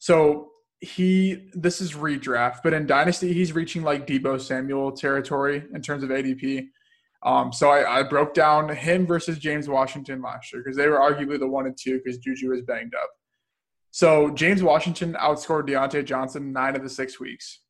[0.00, 0.50] So
[0.80, 6.02] he, this is redraft, but in Dynasty, he's reaching like Deebo Samuel territory in terms
[6.02, 6.68] of ADP.
[7.24, 10.98] Um, so I, I, broke down him versus James Washington last year because they were
[10.98, 13.08] arguably the one and two because Juju was banged up.
[13.92, 17.60] So James Washington outscored Diontae Johnson nine of the six weeks.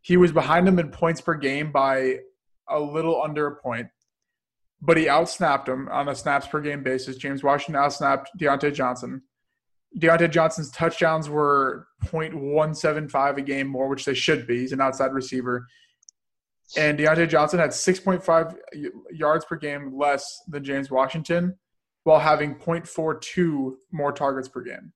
[0.00, 2.20] He was behind him in points per game by
[2.68, 3.86] a little under a point,
[4.80, 7.16] but he outsnapped him on a snaps per game basis.
[7.16, 9.22] James Washington outsnapped Diontae Johnson.
[9.98, 14.60] Diontae Johnson's touchdowns were 0.175 a game more, which they should be.
[14.60, 15.66] He's an outside receiver.
[16.76, 18.56] And Diontae Johnson had 6.5
[19.10, 21.56] yards per game less than James Washington
[22.04, 24.92] while having 0.42 more targets per game.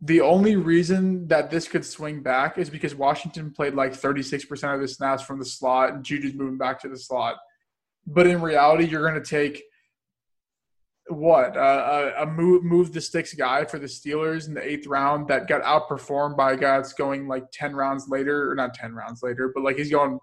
[0.00, 4.80] The only reason that this could swing back is because Washington played like 36% of
[4.80, 7.36] the snaps from the slot and Juju's moving back to the slot.
[8.04, 9.62] But in reality, you're going to take
[11.08, 15.48] what a, move move the sticks guy for the Steelers in the eighth round that
[15.48, 19.22] got outperformed by a guy that's going like 10 rounds later, or not 10 rounds
[19.22, 20.18] later, but like he's going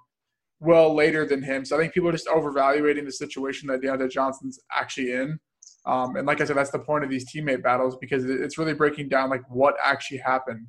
[0.60, 1.66] well later than him.
[1.66, 5.39] So I think people are just overvaluating the situation that Diontae Johnson's actually in.
[5.86, 8.74] Um, and like I said, that's the point of these teammate battles because it's really
[8.74, 10.68] breaking down like what actually happened.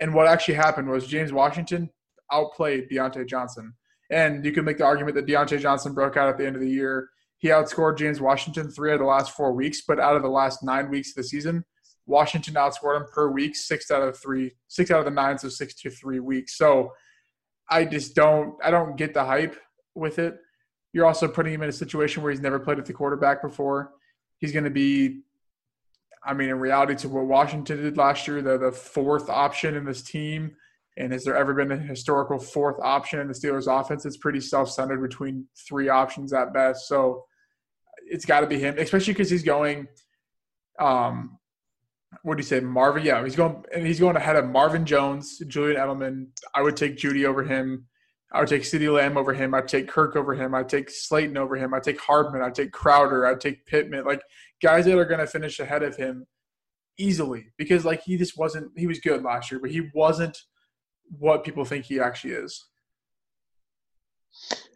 [0.00, 1.88] And what actually happened was James Washington
[2.30, 3.74] outplayed Diontae Johnson.
[4.10, 6.62] And you can make the argument that Diontae Johnson broke out at the end of
[6.62, 7.08] the year.
[7.38, 10.28] He outscored James Washington three out of the last four weeks, but out of the
[10.28, 11.64] last nine weeks of the season,
[12.06, 15.48] Washington outscored him per week six out of three, six out of the nine, so
[15.48, 16.58] six to three weeks.
[16.58, 16.92] So
[17.68, 19.56] I just don't, I don't get the hype
[19.94, 20.38] with it.
[20.92, 23.92] You're also putting him in a situation where he's never played at the quarterback before
[24.38, 25.22] he's going to be,
[26.24, 29.84] I mean, in reality, to what Washington did last year, the the fourth option in
[29.84, 30.56] this team.
[30.96, 34.06] And has there ever been a historical fourth option in the Steelers' offense?
[34.06, 36.86] It's pretty self-centered between three options at best.
[36.88, 37.24] So
[38.06, 39.88] it's got to be him, especially because he's going.
[40.78, 41.38] Um,
[42.22, 43.04] what do you say, Marvin?
[43.04, 46.26] Yeah, he's going and he's going ahead of Marvin Jones, Julian Edelman.
[46.54, 47.86] I would take Jeudy over him.
[48.32, 49.54] I would take CeeDee Lamb over him.
[49.54, 50.54] I'd take Kirk over him.
[50.54, 51.72] I'd take Slayton over him.
[51.72, 52.42] I'd take Hardman.
[52.42, 53.26] I'd take Crowder.
[53.26, 54.04] I'd take Pittman.
[54.04, 54.22] Like
[54.60, 56.26] guys that are going to finish ahead of him
[56.98, 58.72] easily because like he just wasn't.
[58.76, 60.36] He was good last year, but he wasn't
[61.18, 62.64] what people think he actually is.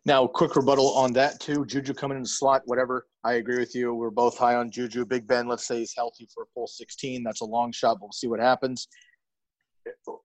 [0.09, 1.67] Now, quick rebuttal on that too.
[1.67, 3.07] Juju coming in the slot, whatever.
[3.25, 3.95] I agree with you.
[3.95, 5.05] We're both high on Juju.
[5.05, 7.23] Big Ben, let's say he's healthy for a full 16.
[7.23, 8.89] That's a long shot, but we'll see what happens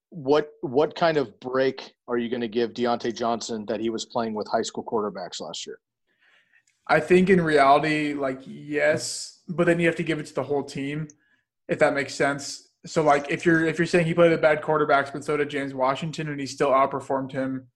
[0.10, 4.06] what what kind of break are you going to give Diontae Johnson that he was
[4.06, 5.80] playing with high school quarterbacks last year?
[6.88, 10.44] I think in reality, like yes, but then you have to give it to the
[10.44, 11.08] whole team.
[11.68, 12.70] if that makes sense.
[12.86, 15.50] So like if you're if you're saying he played a bad quarterbacks, but so did
[15.50, 17.68] James Washington, and he still outperformed him,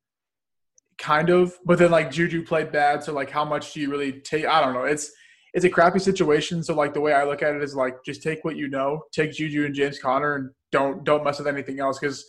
[0.97, 1.53] kind of.
[1.65, 4.45] But then like Juju played bad, so like how much do you really take?
[4.45, 4.83] I don't know.
[4.83, 5.11] It's
[5.53, 6.63] it's a crappy situation.
[6.63, 9.01] So like the way I look at it is like just take what you know,
[9.11, 12.25] take Juju and James Conner, and don't don't mess with anything else because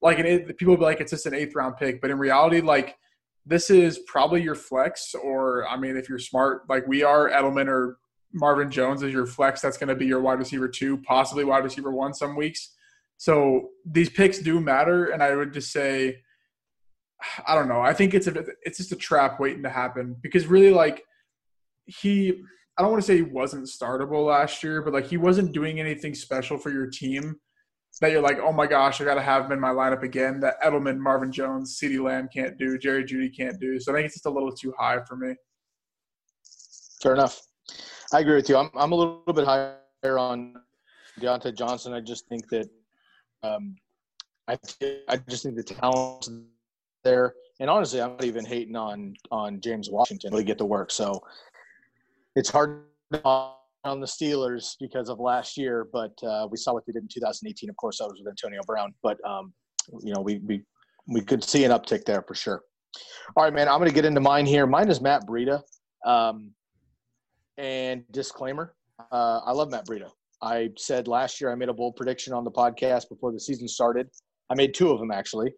[0.00, 2.96] like an people be like it's just an eighth round pick, but in reality, like
[3.44, 7.68] this is probably your flex, or I mean, if you're smart like we are, Edelman
[7.68, 7.98] or
[8.32, 9.60] Marvin Jones is your flex.
[9.60, 12.74] That's going to be your wide receiver two, possibly wide receiver one some weeks.
[13.16, 16.18] So these picks do matter, and I would just say,
[17.46, 17.80] I don't know.
[17.80, 21.04] I think it's a it's just a trap waiting to happen because really like
[21.86, 22.42] he.
[22.78, 25.78] I don't want to say he wasn't startable last year, but like he wasn't doing
[25.78, 27.36] anything special for your team
[28.00, 30.40] that you're like, oh my gosh, I got to have him in my lineup again.
[30.40, 33.78] That Edelman, Marvin Jones, CeeDee Lamb can't do, Jerry Jeudy can't do.
[33.78, 35.34] So I think it's just a little too high for me.
[37.02, 37.42] Fair enough.
[38.12, 38.56] I agree with you.
[38.56, 40.54] I'm I'm a little bit higher on
[41.20, 41.92] Diontae Johnson.
[41.92, 42.68] I just think that
[43.42, 43.76] um,
[44.48, 44.58] I
[45.08, 46.28] I just think the talent
[47.04, 50.90] there, and honestly, I'm not even hating on on James Washington to get to work.
[50.90, 51.20] So
[52.34, 52.84] it's hard
[53.24, 57.08] on the Steelers because of last year, but uh, we saw what they did in
[57.08, 57.68] 2018.
[57.68, 59.52] Of course, that was with Antonio Brown, but um,
[60.00, 60.62] you know we we
[61.08, 62.62] we could see an uptick there for sure.
[63.36, 63.68] All right, man.
[63.68, 64.66] I'm going to get into mine here.
[64.66, 65.62] Mine is Matt Breida.
[66.04, 66.52] Um,
[67.58, 68.74] and disclaimer,
[69.10, 70.10] uh, I love Matt Breida.
[70.42, 73.68] I said last year I made a bold prediction on the podcast before the season
[73.68, 74.08] started.
[74.50, 75.54] I made two of them actually.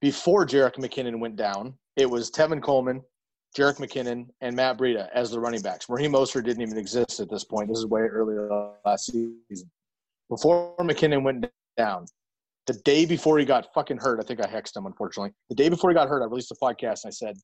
[0.00, 3.02] Before Jerick McKinnon went down, it was Tevin Coleman,
[3.56, 5.88] Jerick McKinnon, and Matt Breida as the running backs.
[5.88, 7.68] Raheem Mostert didn't even exist at this point.
[7.68, 8.48] This is way earlier
[8.84, 9.70] last season.
[10.28, 11.46] Before McKinnon went
[11.76, 12.06] down,
[12.68, 15.32] the day before he got fucking hurt, I think I hexed him, unfortunately.
[15.48, 17.36] The day before he got hurt, I released a podcast and I said,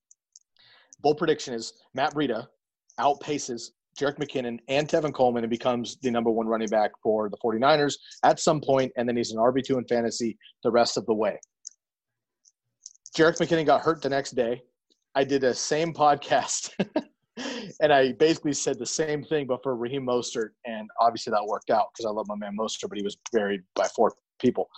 [1.00, 2.46] bold prediction is Matt Breida
[3.00, 7.36] outpaces Jerick McKinnon and Tevin Coleman and becomes the number one running back for the
[7.38, 11.14] 49ers at some point, and then he's an RB2 in fantasy the rest of the
[11.14, 11.38] way.
[13.14, 14.62] Jerick McKinnon got hurt the next day.
[15.14, 16.70] I did a same podcast,
[17.80, 21.70] and I basically said the same thing, but for Raheem Mostert, and obviously that worked
[21.70, 24.68] out because I love my man Mostert, but he was buried by four people.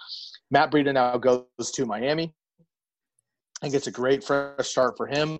[0.50, 2.34] Matt Breida now goes to Miami
[3.62, 5.38] and gets a great fresh start for him.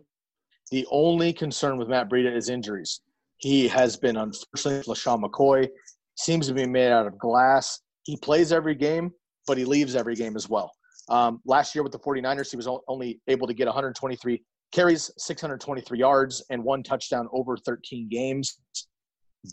[0.70, 3.02] The only concern with Matt Breida is injuries.
[3.36, 5.68] He has been, unfortunately, LeSean McCoy
[6.16, 7.80] seems to be made out of glass.
[8.04, 9.12] He plays every game,
[9.46, 10.72] but he leaves every game as well.
[11.08, 14.42] Um, last year with the 49ers, he was only able to get 123
[14.72, 18.58] carries, 623 yards, and one touchdown over 13 games.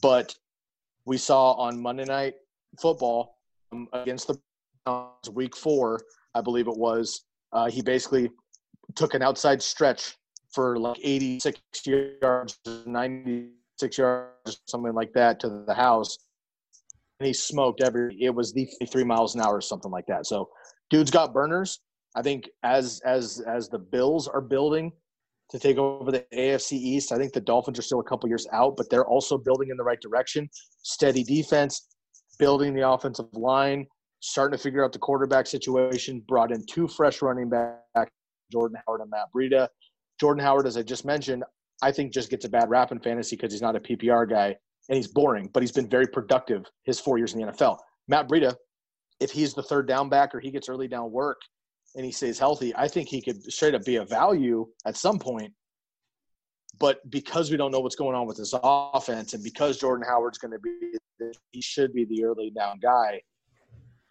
[0.02, 0.34] But
[1.06, 2.34] we saw on Monday Night
[2.82, 3.38] Football
[3.72, 4.40] um, against the
[4.86, 6.02] Browns, week four,
[6.34, 8.32] I believe it was, uh, he basically
[8.96, 10.18] took an outside stretch
[10.52, 16.18] for like 86 yards, 96 yards, something like that to the house.
[17.20, 20.26] And he smoked every, it was the three miles an hour or something like that.
[20.26, 20.50] So
[20.90, 21.80] dude's got burners.
[22.16, 24.92] I think as, as, as the Bills are building
[25.50, 28.48] to take over the AFC East, I think the Dolphins are still a couple years
[28.54, 30.50] out, but they're also building in the right direction.
[30.84, 31.96] Steady defense,
[32.38, 33.86] building the offensive line,
[34.20, 38.12] starting to figure out the quarterback situation, brought in two fresh running back,
[38.52, 39.68] Jordan Howard and Matt Breida.
[40.20, 41.44] Jordan Howard, as I just mentioned,
[41.82, 44.56] I think just gets a bad rap in fantasy because he's not a PPR guy
[44.90, 47.78] and he's boring, but he's been very productive his four years in the NFL.
[48.08, 48.56] Matt Breida,
[49.24, 51.40] if he's the third down back or he gets early down work
[51.96, 55.18] and he stays healthy, I think he could straight up be a value at some
[55.18, 55.54] point.
[56.78, 60.38] But because we don't know what's going on with this offense and because Jordan Howard's
[60.38, 63.22] going to be, he should be the early down guy.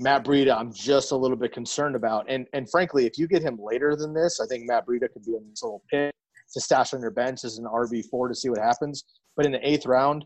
[0.00, 2.24] Matt Breida, I'm just a little bit concerned about.
[2.28, 5.24] And and frankly, if you get him later than this, I think Matt Breida could
[5.24, 6.14] be a nice little pick
[6.54, 9.04] to stash on your bench as an RB four to see what happens.
[9.36, 10.24] But in the eighth round,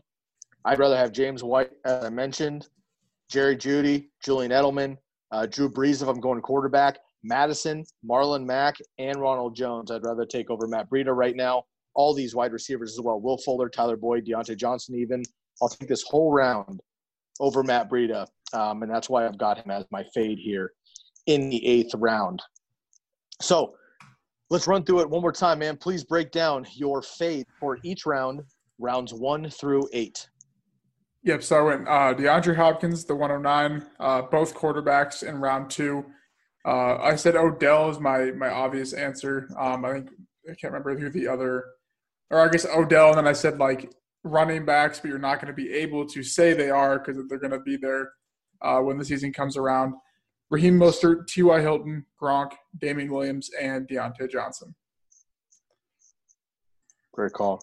[0.63, 2.67] I'd rather have James White, as I mentioned,
[3.29, 4.97] Jerry Jeudy, Julian Edelman,
[5.31, 9.91] uh, Drew Brees if I'm going quarterback, Mattison, Marlon Mack, and Ronald Jones.
[9.91, 11.63] I'd rather take over Matt Breida right now.
[11.93, 13.19] All these wide receivers as well.
[13.19, 15.23] Will Fuller, Tyler Boyd, Diontae Johnson, even.
[15.61, 16.79] I'll take this whole round
[17.39, 20.73] over Matt Breida um, and that's why I've got him as my fade here
[21.25, 22.41] in the eighth round.
[23.41, 23.73] So
[24.49, 25.77] let's run through it one more time, man.
[25.77, 28.41] Please break down your fade for each round,
[28.79, 30.27] rounds one through eight.
[31.23, 31.43] Yep.
[31.43, 36.05] So I went uh, DeAndre Hopkins, the 109, uh, both quarterbacks in round two.
[36.65, 39.49] Uh, I said Odell is my my obvious answer.
[39.57, 40.09] Um, I think
[40.45, 41.65] I can't remember who the other,
[42.29, 43.91] or I guess Odell, and then I said like
[44.23, 47.39] running backs, but you're not going to be able to say they are because they're
[47.39, 48.11] going to be there
[48.61, 49.93] uh, when the season comes around.
[50.49, 51.61] Raheem Mostert, T.Y.
[51.61, 54.73] Hilton, Gronk, Damien Williams, and Diontae Johnson.
[57.17, 57.59] Great call.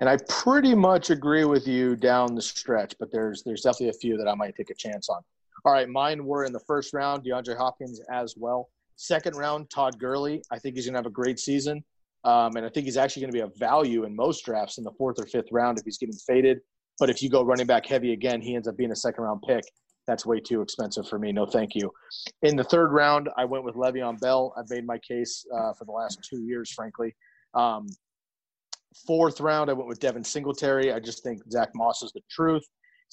[0.00, 3.94] And I pretty much agree with you down the stretch, but there's there's definitely a
[3.94, 5.22] few that I might take a chance on.
[5.64, 8.68] All right, mine were in the first round, DeAndre Hopkins as well.
[8.96, 10.42] Second round, Todd Gurley.
[10.52, 11.82] I think he's going to have a great season.
[12.24, 14.84] Um, and I think he's actually going to be a value in most drafts in
[14.84, 16.58] the fourth or fifth round if he's getting faded.
[16.98, 19.40] But if you go running back heavy again, he ends up being a second round
[19.46, 19.64] pick.
[20.06, 21.32] That's way too expensive for me.
[21.32, 21.90] No, thank you.
[22.42, 24.52] In the third round, I went with Le'Veon Bell.
[24.58, 27.14] I've made my case uh, for the last two years, frankly.
[27.54, 27.86] Um,
[29.06, 30.92] fourth round, I went with Devin Singletary.
[30.92, 32.62] I just think Zach Moss is the truth.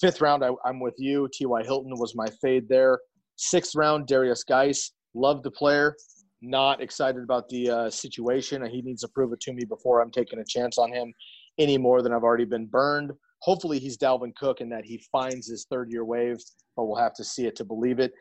[0.00, 1.28] Fifth round, I, am with you.
[1.32, 1.62] T.Y.
[1.64, 2.98] Hilton was my fade there.
[3.36, 4.92] Sixth round, Derrius Guice.
[5.14, 5.94] Love the player.
[6.42, 8.64] Not excited about the uh, situation.
[8.66, 11.12] He needs to prove it to me before I'm taking a chance on him
[11.58, 13.12] any more than I've already been burned.
[13.40, 16.36] Hopefully, he's Dalvin Cook and that he finds his third year wave,
[16.76, 18.12] but we'll have to see it to believe it.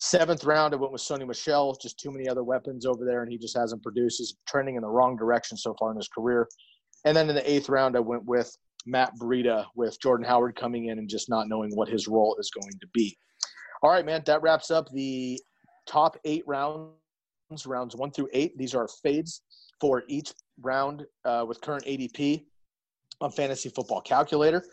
[0.00, 1.76] Seventh round, I went with Sony Michel.
[1.82, 4.18] Just too many other weapons over there, and he just hasn't produced.
[4.18, 6.48] He's trending in the wrong direction so far in his career.
[7.04, 8.54] And then in the eighth round, I went with
[8.86, 12.50] Matt Breida, with Jordan Howard coming in and just not knowing what his role is
[12.50, 13.16] going to be.
[13.82, 15.40] All right, man, that wraps up the
[15.86, 16.90] top eight rounds,
[17.66, 18.56] rounds one through eight.
[18.58, 19.42] These are fades
[19.80, 22.44] for each round uh, with current ADP
[23.20, 24.64] on Fantasy Football Calculator.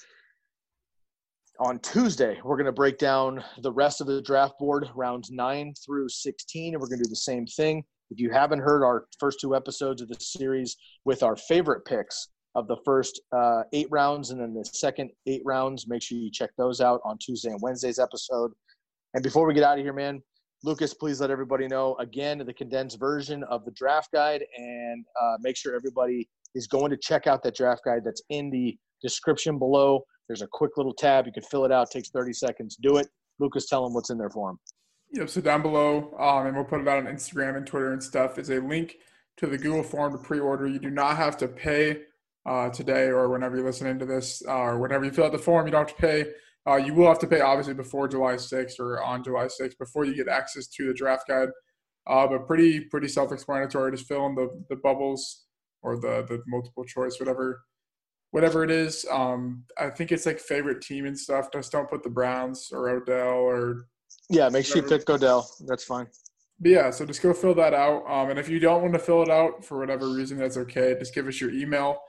[1.60, 5.74] On Tuesday, we're going to break down the rest of the draft board, rounds nine
[5.86, 7.84] through 16, and we're going to do the same thing.
[8.12, 12.30] If you haven't heard our first two episodes of the series with our favorite picks
[12.54, 16.32] of the first uh, eight rounds and then the second eight rounds, make sure you
[16.32, 18.52] check those out on Tuesday and Wednesday's episode.
[19.14, 20.22] And before we get out of here, man,
[20.64, 25.38] Lukas, please let everybody know again the condensed version of the draft guide and uh,
[25.42, 29.60] make sure everybody is going to check out that draft guide that's in the description
[29.60, 30.04] below.
[30.28, 31.26] There's a quick little tab.
[31.28, 31.92] You can fill it out.
[31.92, 32.78] Takes 30 seconds.
[32.78, 33.08] Do it.
[33.40, 34.60] Lukas, tell them what's in there for them.
[35.12, 35.30] Yep.
[35.30, 38.38] So down below, um, and we'll put it out on Instagram and Twitter and stuff,
[38.38, 38.98] is a link
[39.38, 40.68] to the Google form to pre-order.
[40.68, 42.02] You do not have to pay
[42.46, 45.38] uh, today or whenever you're listening to this uh, or whenever you fill out the
[45.38, 45.66] form.
[45.66, 46.26] You don't have to pay.
[46.68, 50.06] Uh, you will have to pay obviously before July 6th or on July 6th before
[50.06, 51.50] you get access to the draft guide.
[52.08, 53.92] Uh, but pretty pretty self-explanatory.
[53.92, 55.46] Just fill in the the bubbles
[55.82, 57.62] or the the multiple choice, whatever
[58.30, 59.06] whatever it is.
[59.10, 61.52] Um, I think it's like favorite team and stuff.
[61.52, 63.88] Just don't put the Browns or Odell or
[64.30, 64.50] yeah.
[64.50, 65.50] Make sure you pick Odell.
[65.68, 66.08] That's fine.
[66.60, 68.04] But yeah, so just go fill that out.
[68.10, 70.96] Um, and if you don't want to fill it out for whatever reason, that's okay.
[70.98, 72.00] Just give us your email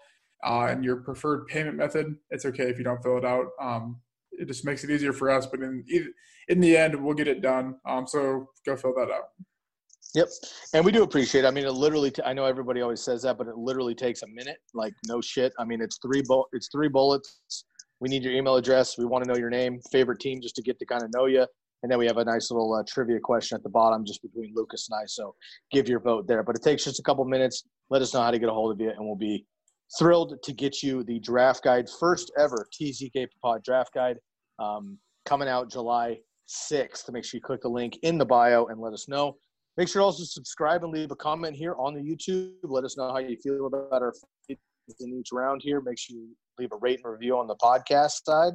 [0.45, 2.14] uh, and your preferred payment method.
[2.31, 3.47] It's okay if you don't fill it out.
[3.61, 4.01] Um,
[4.33, 5.47] it just makes it easier for us.
[5.47, 5.85] But in
[6.49, 7.77] in the end, we'll get it done.
[7.89, 9.31] Um, so go fill that out.
[10.14, 10.29] Yep,
[10.73, 11.45] and we do appreciate.
[11.45, 11.49] It.
[11.49, 12.11] I mean, it literally.
[12.11, 14.59] T- I know everybody always says that, but it literally takes a minute.
[14.73, 15.53] Like no shit.
[15.59, 17.64] I mean, it's three bu- It's three bullets.
[18.01, 18.97] We need your email address.
[18.97, 21.27] We want to know your name, favorite team, just to get to kind of know
[21.27, 21.47] you.
[21.83, 24.53] And then we have a nice little uh, trivia question at the bottom, just between
[24.55, 25.05] Lukas and I.
[25.07, 25.35] So
[25.70, 26.43] give your vote there.
[26.43, 27.64] But it takes just a couple minutes.
[27.91, 29.47] Let us know how to get a hold of you, and we'll be
[29.99, 34.18] thrilled to get you the draft guide, first ever TCK Pod draft guide,
[34.59, 36.18] um, coming out July
[36.49, 37.05] 6th.
[37.05, 39.37] To make sure you click the link in the bio and let us know.
[39.77, 42.55] Make sure also subscribe and leave a comment here on the YouTube.
[42.62, 44.14] Let us know how you feel about our
[45.01, 45.81] in each round here.
[45.81, 48.55] Make sure you leave a rate and review on the podcast side.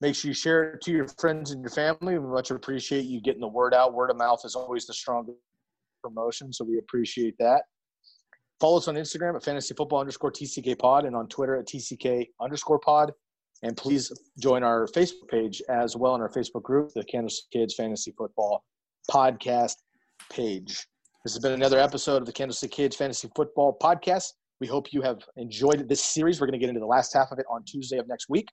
[0.00, 2.18] Make sure you share it to your friends and your family.
[2.18, 3.94] We much appreciate you getting the word out.
[3.94, 5.38] Word of mouth is always the strongest
[6.02, 7.62] promotion, so we appreciate that.
[8.60, 12.26] Follow us on Instagram at fantasy football underscore TCK pod and on Twitter at TCK
[12.40, 13.12] underscore pod.
[13.62, 17.74] And please join our Facebook page as well in our Facebook group, the Candlestick Kids
[17.74, 18.64] Fantasy Football
[19.10, 19.74] Podcast
[20.30, 20.86] page.
[21.24, 24.32] This has been another episode of the Candlestick Kids Fantasy Football Podcast.
[24.60, 26.40] We hope you have enjoyed this series.
[26.40, 28.46] We're going to get into the last half of it on Tuesday of next week.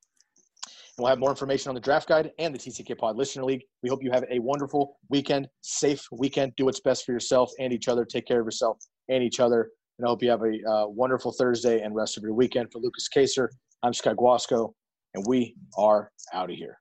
[0.98, 3.64] We'll have more information on the draft guide and the TCK Pod Listener League.
[3.84, 6.54] We hope you have a wonderful weekend, safe weekend.
[6.56, 8.06] Do what's best for yourself and each other.
[8.06, 8.78] Take care of yourself
[9.10, 9.72] and each other.
[10.00, 12.72] And I hope you have a uh, wonderful Thursday and rest of your weekend.
[12.72, 13.50] For Lukas Kacer,
[13.84, 14.74] I'm Scott Guasco,
[15.14, 16.78] and we are out of here.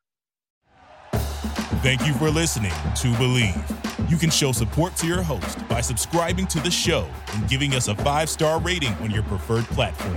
[1.82, 4.10] Thank you for listening to Bleav.
[4.10, 7.88] You can show support to your host by subscribing to the show and giving us
[7.88, 10.16] a five star rating on your preferred platform.